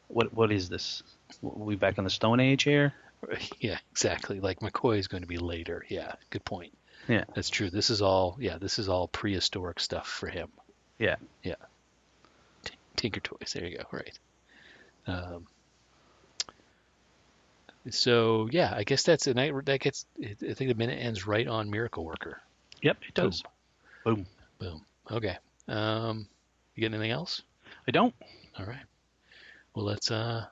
"What? 0.08 0.32
What 0.32 0.50
is 0.50 0.68
this? 0.68 1.02
Are 1.44 1.50
we 1.50 1.76
back 1.76 1.98
in 1.98 2.04
the 2.04 2.10
Stone 2.10 2.40
Age 2.40 2.62
here?" 2.62 2.94
Yeah, 3.60 3.78
exactly. 3.90 4.40
Like 4.40 4.60
McCoy 4.60 4.98
is 4.98 5.08
going 5.08 5.22
to 5.22 5.26
be 5.26 5.38
later. 5.38 5.84
Yeah, 5.88 6.14
good 6.30 6.44
point. 6.44 6.72
Yeah. 7.08 7.24
That's 7.34 7.50
true. 7.50 7.70
This 7.70 7.90
is 7.90 8.02
all 8.02 8.36
yeah, 8.40 8.58
this 8.58 8.78
is 8.78 8.88
all 8.88 9.08
prehistoric 9.08 9.80
stuff 9.80 10.06
for 10.06 10.28
him. 10.28 10.48
Yeah. 10.98 11.16
Yeah. 11.42 11.54
T- 12.64 12.74
Tinker 12.96 13.20
Toys. 13.20 13.52
There 13.54 13.64
you 13.64 13.78
go. 13.78 13.84
Right. 13.90 14.18
Um, 15.06 15.46
so 17.90 18.48
yeah, 18.50 18.72
I 18.74 18.84
guess 18.84 19.04
that's 19.04 19.26
and 19.26 19.40
I, 19.40 19.52
that 19.64 19.80
gets. 19.80 20.06
I 20.20 20.34
think 20.34 20.68
the 20.70 20.74
minute 20.74 20.98
ends 21.00 21.26
right 21.26 21.46
on 21.46 21.70
Miracle 21.70 22.04
Worker. 22.04 22.40
Yep, 22.82 22.98
it 23.08 23.14
does. 23.14 23.42
Boom. 24.04 24.26
Boom. 24.58 24.84
Okay. 25.10 25.36
Um, 25.68 26.26
you 26.76 26.88
got 26.88 26.94
anything 26.94 27.10
else? 27.10 27.42
I 27.88 27.90
don't. 27.90 28.14
All 28.58 28.66
right. 28.66 28.84
Well, 29.74 29.86
let's. 29.86 30.10
Uh, 30.10 30.46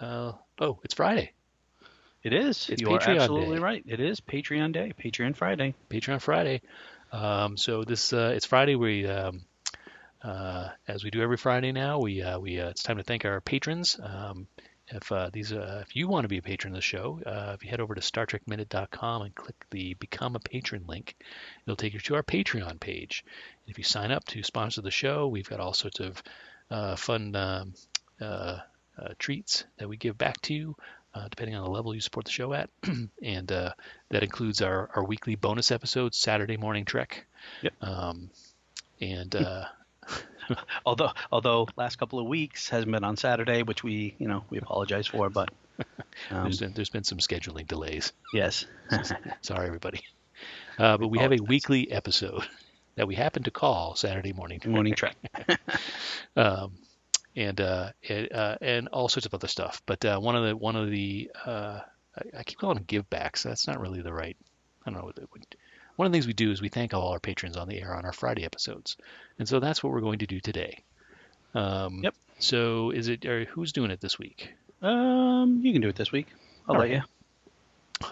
uh, 0.00 0.32
oh, 0.60 0.78
it's 0.84 0.94
Friday. 0.94 1.32
It 2.22 2.32
is. 2.34 2.68
It's 2.68 2.82
you 2.82 2.88
Patreon 2.88 3.08
are 3.08 3.20
absolutely 3.20 3.56
Day. 3.56 3.62
right. 3.62 3.84
It 3.86 4.00
is 4.00 4.20
Patreon 4.20 4.72
Day, 4.72 4.92
Patreon 5.02 5.34
Friday. 5.34 5.74
Patreon 5.88 6.20
Friday. 6.20 6.60
Um, 7.12 7.56
so 7.56 7.82
this 7.84 8.12
uh, 8.12 8.32
it's 8.34 8.46
Friday. 8.46 8.76
We 8.76 9.06
um, 9.06 9.42
uh, 10.22 10.68
as 10.86 11.02
we 11.02 11.10
do 11.10 11.22
every 11.22 11.36
Friday 11.36 11.72
now. 11.72 11.98
We 11.98 12.22
uh, 12.22 12.38
we 12.38 12.60
uh, 12.60 12.68
it's 12.70 12.82
time 12.82 12.98
to 12.98 13.02
thank 13.02 13.24
our 13.24 13.40
patrons. 13.40 13.98
Um, 14.02 14.46
if 14.90 15.10
uh, 15.12 15.30
these 15.32 15.52
uh, 15.52 15.82
if 15.86 15.94
you 15.96 16.08
want 16.08 16.24
to 16.24 16.28
be 16.28 16.38
a 16.38 16.42
patron 16.42 16.72
of 16.72 16.78
the 16.78 16.82
show, 16.82 17.20
uh, 17.24 17.52
if 17.54 17.64
you 17.64 17.70
head 17.70 17.80
over 17.80 17.94
to 17.94 18.00
StarTrekMinute.com 18.00 19.22
and 19.22 19.34
click 19.34 19.56
the 19.70 19.94
Become 19.94 20.36
a 20.36 20.40
Patron 20.40 20.84
link, 20.86 21.16
it'll 21.64 21.76
take 21.76 21.94
you 21.94 22.00
to 22.00 22.14
our 22.16 22.22
Patreon 22.22 22.80
page. 22.80 23.24
And 23.64 23.70
if 23.70 23.78
you 23.78 23.84
sign 23.84 24.10
up 24.10 24.24
to 24.26 24.42
sponsor 24.42 24.82
the 24.82 24.90
show, 24.90 25.28
we've 25.28 25.48
got 25.48 25.60
all 25.60 25.72
sorts 25.74 26.00
of 26.00 26.22
uh, 26.70 26.96
fun 26.96 27.34
um, 27.36 27.74
uh, 28.20 28.58
uh, 28.98 29.08
treats 29.18 29.64
that 29.78 29.88
we 29.88 29.96
give 29.96 30.18
back 30.18 30.40
to 30.42 30.54
you. 30.54 30.76
Uh, 31.12 31.26
depending 31.28 31.56
on 31.56 31.64
the 31.64 31.70
level 31.70 31.92
you 31.92 32.00
support 32.00 32.24
the 32.24 32.30
show 32.30 32.52
at, 32.52 32.70
and 33.22 33.50
uh, 33.50 33.72
that 34.10 34.22
includes 34.22 34.62
our, 34.62 34.88
our 34.94 35.02
weekly 35.04 35.34
bonus 35.34 35.72
episodes, 35.72 36.16
Saturday 36.16 36.56
Morning 36.56 36.84
Trek, 36.84 37.26
Yep. 37.62 37.72
um, 37.80 38.30
and 39.00 39.34
uh, 39.44 39.64
Although, 40.86 41.10
although 41.30 41.68
last 41.76 41.96
couple 41.96 42.18
of 42.18 42.26
weeks 42.26 42.68
hasn't 42.68 42.90
been 42.92 43.04
on 43.04 43.16
Saturday, 43.16 43.62
which 43.62 43.84
we, 43.84 44.14
you 44.18 44.28
know, 44.28 44.44
we 44.50 44.58
apologize 44.58 45.06
for. 45.06 45.30
But 45.30 45.50
um, 46.30 46.44
there's 46.44 46.60
been 46.60 46.72
there's 46.72 46.90
been 46.90 47.04
some 47.04 47.18
scheduling 47.18 47.66
delays. 47.66 48.12
yes, 48.32 48.66
Sorry, 49.42 49.66
everybody. 49.66 50.02
Uh, 50.78 50.96
but 50.96 51.08
we 51.08 51.18
have 51.18 51.32
a 51.32 51.40
weekly 51.40 51.90
episode 51.90 52.42
that 52.96 53.06
we 53.06 53.14
happen 53.14 53.42
to 53.44 53.50
call 53.50 53.94
Saturday 53.94 54.32
Morning 54.32 54.60
morning 54.66 54.94
trek. 54.94 55.16
um, 56.36 56.72
and 57.36 57.60
uh, 57.60 57.90
and, 58.08 58.32
uh, 58.32 58.56
and 58.60 58.88
all 58.88 59.08
sorts 59.08 59.26
of 59.26 59.34
other 59.34 59.48
stuff. 59.48 59.82
But 59.86 60.04
uh, 60.04 60.18
one 60.18 60.36
of 60.36 60.44
the 60.44 60.56
one 60.56 60.76
of 60.76 60.90
the 60.90 61.30
uh, 61.44 61.80
I, 62.16 62.38
I 62.38 62.42
keep 62.42 62.58
calling 62.58 62.76
them 62.76 62.84
give 62.86 63.08
backs. 63.10 63.42
That's 63.42 63.66
not 63.66 63.80
really 63.80 64.02
the 64.02 64.12
right. 64.12 64.36
I 64.84 64.90
don't 64.90 64.98
know 64.98 65.06
what 65.06 65.18
it 65.18 65.28
would. 65.32 65.46
One 65.96 66.06
of 66.06 66.12
the 66.12 66.16
things 66.16 66.26
we 66.26 66.32
do 66.32 66.50
is 66.50 66.62
we 66.62 66.68
thank 66.68 66.94
all 66.94 67.08
our 67.08 67.20
patrons 67.20 67.56
on 67.56 67.68
the 67.68 67.80
air 67.80 67.94
on 67.94 68.04
our 68.04 68.12
Friday 68.12 68.44
episodes, 68.44 68.96
and 69.38 69.48
so 69.48 69.60
that's 69.60 69.82
what 69.82 69.92
we're 69.92 70.00
going 70.00 70.20
to 70.20 70.26
do 70.26 70.40
today. 70.40 70.82
Um, 71.54 72.00
Yep. 72.02 72.14
So 72.38 72.90
is 72.90 73.08
it? 73.08 73.26
Or 73.26 73.44
who's 73.44 73.72
doing 73.72 73.90
it 73.90 74.00
this 74.00 74.18
week? 74.18 74.54
Um, 74.80 75.60
you 75.62 75.72
can 75.72 75.82
do 75.82 75.88
it 75.88 75.96
this 75.96 76.10
week. 76.10 76.26
I'll 76.68 76.76
All 76.76 76.80
let 76.80 76.90
right. 76.90 77.02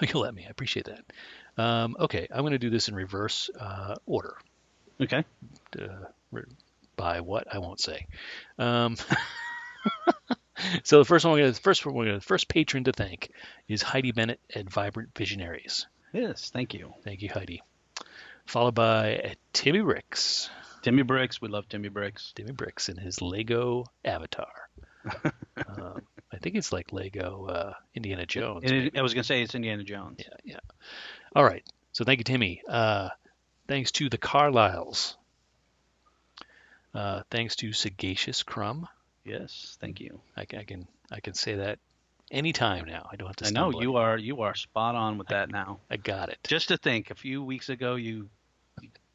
you. 0.01 0.09
You'll 0.13 0.23
let 0.23 0.35
me. 0.35 0.45
I 0.47 0.51
appreciate 0.51 0.87
that. 0.87 1.63
Um, 1.63 1.97
okay, 1.99 2.29
I'm 2.31 2.41
going 2.41 2.53
to 2.53 2.59
do 2.59 2.69
this 2.71 2.89
in 2.89 2.95
reverse 2.95 3.49
uh, 3.59 3.95
order. 4.07 4.37
Okay. 5.01 5.25
uh, 5.81 6.41
by 6.97 7.21
what 7.21 7.47
I 7.53 7.59
won't 7.59 7.81
say. 7.81 8.07
Um, 8.59 8.97
so 10.83 10.99
the 10.99 11.05
first 11.05 11.25
one, 11.25 11.33
we're 11.33 11.41
gonna, 11.41 11.53
the 11.53 11.61
first 11.61 11.87
one, 11.87 11.95
we're 11.95 12.05
gonna, 12.07 12.19
the 12.19 12.25
first 12.25 12.49
patron 12.49 12.85
to 12.85 12.93
thank 12.93 13.31
is 13.69 13.81
Heidi 13.81 14.13
Bennett 14.13 14.41
at 14.55 14.69
Vibrant 14.69 15.11
Visionaries. 15.17 15.87
Yes. 16.13 16.51
Thank 16.51 16.75
you, 16.75 16.93
Thank 17.05 17.23
you, 17.23 17.31
Heidi. 17.33 17.63
Followed 18.49 18.75
by 18.75 19.35
Timmy 19.53 19.83
Bricks. 19.83 20.49
Timmy 20.81 21.03
Bricks. 21.03 21.39
We 21.39 21.49
love 21.49 21.69
Timmy 21.69 21.91
Bricks. 21.91 22.33
Timmy 22.35 22.53
Bricks 22.53 22.89
in 22.89 22.97
his 22.97 23.21
Lego 23.21 23.85
Avatar. 24.07 24.49
um, 25.67 26.01
I 26.33 26.39
think 26.39 26.57
it's 26.57 26.73
like 26.73 26.91
Lego 26.91 27.47
uh, 27.47 27.73
Indiana 27.95 28.25
Jones. 28.25 28.63
It. 28.65 28.97
I 28.97 29.03
was 29.03 29.13
gonna 29.13 29.25
say 29.25 29.43
it's 29.43 29.55
Indiana 29.55 29.85
Jones. 29.85 30.21
Yeah, 30.21 30.37
yeah. 30.45 30.61
All 31.37 31.45
right. 31.45 31.63
So 31.93 32.05
thank 32.05 32.21
you, 32.21 32.25
Timmy. 32.25 32.63
Uh, 32.67 33.11
thanks 33.67 33.93
to 33.93 34.09
the 34.09 34.17
Carlyles. 34.17 35.17
Uh, 36.95 37.25
thanks 37.31 37.55
to 37.57 37.75
Sagacious 37.75 38.45
Crumb. 38.45 38.89
Yes. 39.27 39.77
Thank 39.79 40.01
you. 40.01 40.23
I 40.39 40.47
can, 40.47 40.61
I 40.61 40.65
can 40.65 40.89
I 41.13 41.21
can 41.21 41.35
say 41.35 41.57
that 41.57 41.81
anytime 42.31 42.87
now. 42.87 43.11
I 43.13 43.17
don't 43.17 43.27
have 43.27 43.37
to. 43.37 43.47
I 43.47 43.51
know 43.51 43.79
you 43.79 43.99
it. 43.99 44.01
are 44.01 44.17
you 44.17 44.41
are 44.41 44.55
spot 44.55 44.95
on 44.95 45.19
with 45.19 45.29
that 45.29 45.51
now. 45.51 45.81
I 45.91 45.99
got 45.99 46.31
it. 46.31 46.39
Just 46.45 46.69
to 46.69 46.79
think, 46.79 47.11
a 47.11 47.15
few 47.15 47.45
weeks 47.45 47.69
ago 47.69 47.97
you 47.97 48.31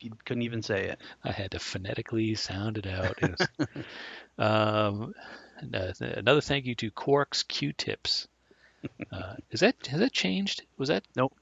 you, 0.04 0.10
you 0.12 0.18
couldn't 0.26 0.44
even 0.44 0.62
say 0.62 0.86
it. 0.90 1.00
I 1.24 1.32
had 1.32 1.52
to 1.52 1.60
phonetically 1.60 2.36
sound 2.36 2.78
it 2.78 2.88
out. 2.88 3.18
It 3.22 3.32
was- 3.40 3.48
um, 4.38 5.14
and, 5.60 5.76
uh, 5.76 5.94
th- 5.94 6.18
another 6.18 6.42
thank 6.42 6.66
you 6.66 6.76
to 6.76 6.92
Quarks 6.92 7.48
Q-tips. 7.48 8.28
Uh, 9.12 9.36
is 9.52 9.62
that 9.62 9.88
has 9.88 10.00
that 10.02 10.12
changed? 10.12 10.64
Was 10.78 10.90
that 10.90 11.04
Nope. 11.16 11.34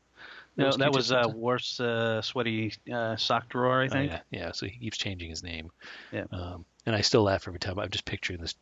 No, 0.58 0.68
was 0.68 0.78
that 0.78 0.92
was 0.94 1.12
uh, 1.12 1.24
something? 1.24 1.42
worse 1.42 1.80
uh, 1.80 2.22
sweaty 2.22 2.74
uh, 2.94 3.16
sock 3.16 3.50
drawer, 3.50 3.82
I 3.82 3.86
Oh, 3.86 3.90
think. 3.90 4.12
yeah, 4.12 4.20
yeah. 4.30 4.52
So 4.52 4.68
he 4.68 4.78
keeps 4.78 4.98
changing 4.98 5.30
his 5.30 5.42
name. 5.42 5.72
Yeah. 6.12 6.26
Um, 6.32 6.66
and 6.86 6.96
I 6.96 7.02
still 7.02 7.24
laugh 7.24 7.48
every 7.48 7.60
time. 7.60 7.80
I'm 7.80 7.90
just 7.90 8.06
picturing 8.06 8.42
this 8.42 8.54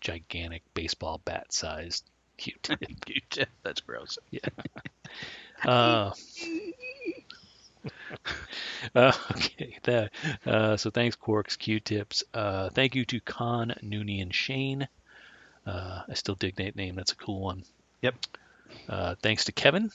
gigantic 0.00 0.62
baseball 0.74 1.20
bat-sized 1.24 2.04
Q-tip. 2.36 2.80
Q-tip. 3.06 3.48
That's 3.64 3.80
gross. 3.80 4.18
Yeah. 4.30 4.40
uh, 5.64 6.12
uh, 8.94 9.12
okay. 9.32 10.08
Uh, 10.46 10.76
so 10.76 10.90
thanks, 10.90 11.16
Quarks, 11.16 11.58
Q-tips. 11.58 12.24
Uh, 12.32 12.68
thank 12.70 12.94
you 12.94 13.04
to 13.06 13.20
Con, 13.20 13.74
Nooney, 13.82 14.22
and 14.22 14.34
Shane. 14.34 14.88
Uh, 15.66 16.02
I 16.08 16.14
still 16.14 16.34
dig 16.34 16.56
that 16.56 16.76
name. 16.76 16.96
That's 16.96 17.12
a 17.12 17.16
cool 17.16 17.40
one. 17.40 17.64
Yep. 18.02 18.14
Uh, 18.88 19.14
thanks 19.22 19.44
to 19.44 19.52
Kevin. 19.52 19.90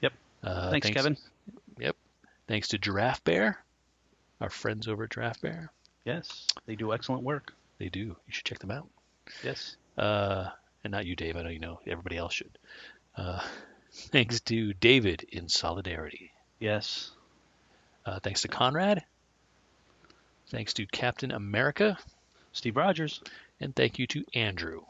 Yep. 0.00 0.12
Uh, 0.42 0.70
thanks, 0.70 0.90
Kevin. 0.90 1.16
Yep. 1.78 1.96
Thanks 2.46 2.68
to 2.68 2.78
Giraffe 2.78 3.22
Bear, 3.24 3.62
our 4.40 4.50
friends 4.50 4.88
over 4.88 5.04
at 5.04 5.10
Giraffe 5.10 5.40
Bear. 5.42 5.70
Yes, 6.04 6.46
they 6.66 6.74
do 6.74 6.92
excellent 6.94 7.22
work. 7.22 7.52
They 7.78 7.88
do. 7.90 8.00
You 8.00 8.16
should 8.28 8.46
check 8.46 8.58
them 8.58 8.70
out. 8.70 8.88
Yes. 9.44 9.76
Uh, 9.98 10.48
and 10.84 10.90
not 10.90 11.04
you, 11.04 11.14
Dave. 11.16 11.36
I 11.36 11.42
know 11.42 11.50
you 11.50 11.58
know. 11.58 11.80
Everybody 11.86 12.16
else 12.16 12.32
should. 12.32 12.58
Uh, 13.16 13.40
thanks 13.92 14.40
to 14.40 14.72
David 14.74 15.26
in 15.30 15.48
Solidarity. 15.48 16.32
Yes. 16.58 17.10
Uh, 18.06 18.18
thanks 18.20 18.42
to 18.42 18.48
Conrad. 18.48 19.04
Thanks 20.50 20.72
to 20.74 20.86
Captain 20.86 21.30
America. 21.30 21.98
Steve 22.52 22.76
Rogers. 22.76 23.20
And 23.60 23.74
thank 23.74 23.98
you 23.98 24.06
to 24.08 24.24
Andrew. 24.34 24.82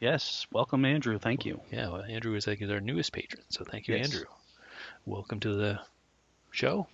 Yes. 0.00 0.46
Welcome, 0.50 0.84
Andrew. 0.84 1.18
Thank 1.18 1.44
you. 1.46 1.60
Yeah, 1.70 1.88
well, 1.88 2.02
Andrew 2.02 2.34
is 2.34 2.46
like 2.46 2.60
is 2.60 2.70
our 2.70 2.80
newest 2.80 3.12
patron, 3.12 3.42
so 3.48 3.64
thank 3.64 3.86
you, 3.86 3.94
Yes. 3.96 4.06
Andrew. 4.06 4.26
Welcome 5.06 5.40
to 5.40 5.54
the 5.54 5.80
show. 6.50 6.88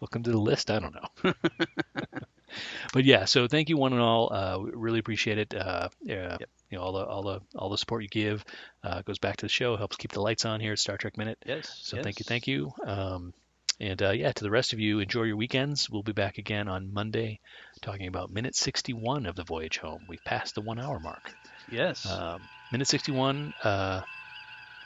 Welcome 0.00 0.22
to 0.22 0.30
the 0.30 0.38
list. 0.38 0.70
I 0.70 0.78
don't 0.78 0.94
know. 0.94 1.32
but 2.92 3.04
yeah, 3.04 3.24
so 3.24 3.48
thank 3.48 3.68
you 3.68 3.76
one 3.76 3.92
and 3.92 4.00
all. 4.00 4.32
Uh, 4.32 4.58
we 4.60 4.70
really 4.72 4.98
appreciate 5.00 5.38
it. 5.38 5.54
Uh, 5.54 5.88
yeah, 6.02 6.36
you 6.70 6.78
know 6.78 6.84
all 6.84 6.92
the 6.92 7.04
all 7.04 7.22
the 7.22 7.40
all 7.56 7.68
the 7.70 7.78
support 7.78 8.02
you 8.02 8.08
give 8.08 8.44
uh, 8.84 9.02
goes 9.02 9.18
back 9.18 9.36
to 9.38 9.46
the 9.46 9.50
show, 9.50 9.76
helps 9.76 9.96
keep 9.96 10.12
the 10.12 10.20
lights 10.20 10.44
on 10.44 10.60
here 10.60 10.72
at 10.72 10.78
Star 10.78 10.96
Trek 10.96 11.18
Minute. 11.18 11.38
Yes. 11.44 11.80
So 11.82 12.00
thank 12.00 12.20
you, 12.20 12.24
thank 12.24 12.46
you. 12.46 12.72
Um, 12.86 13.34
and 13.80 14.02
uh, 14.02 14.10
yeah, 14.10 14.32
to 14.32 14.44
the 14.44 14.50
rest 14.50 14.72
of 14.72 14.80
you, 14.80 15.00
enjoy 15.00 15.24
your 15.24 15.36
weekends. 15.36 15.88
We'll 15.90 16.02
be 16.02 16.12
back 16.12 16.38
again 16.38 16.68
on 16.68 16.92
Monday, 16.92 17.40
talking 17.82 18.06
about 18.06 18.32
minute 18.32 18.54
61 18.54 19.26
of 19.26 19.36
the 19.36 19.44
voyage 19.44 19.78
home. 19.78 20.04
We've 20.06 20.24
passed 20.24 20.54
the 20.54 20.62
one 20.62 20.78
hour 20.78 21.00
mark. 21.00 21.34
Yes. 21.68 22.06
Um, 22.06 22.40
minute 22.70 22.88
61 22.88 23.52
uh, 23.62 24.02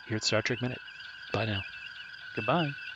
here 0.06 0.16
at 0.16 0.24
Star 0.24 0.42
Trek 0.42 0.62
Minute. 0.62 0.80
Bye 1.32 1.46
now. 1.46 1.62
Goodbye. 2.34 2.87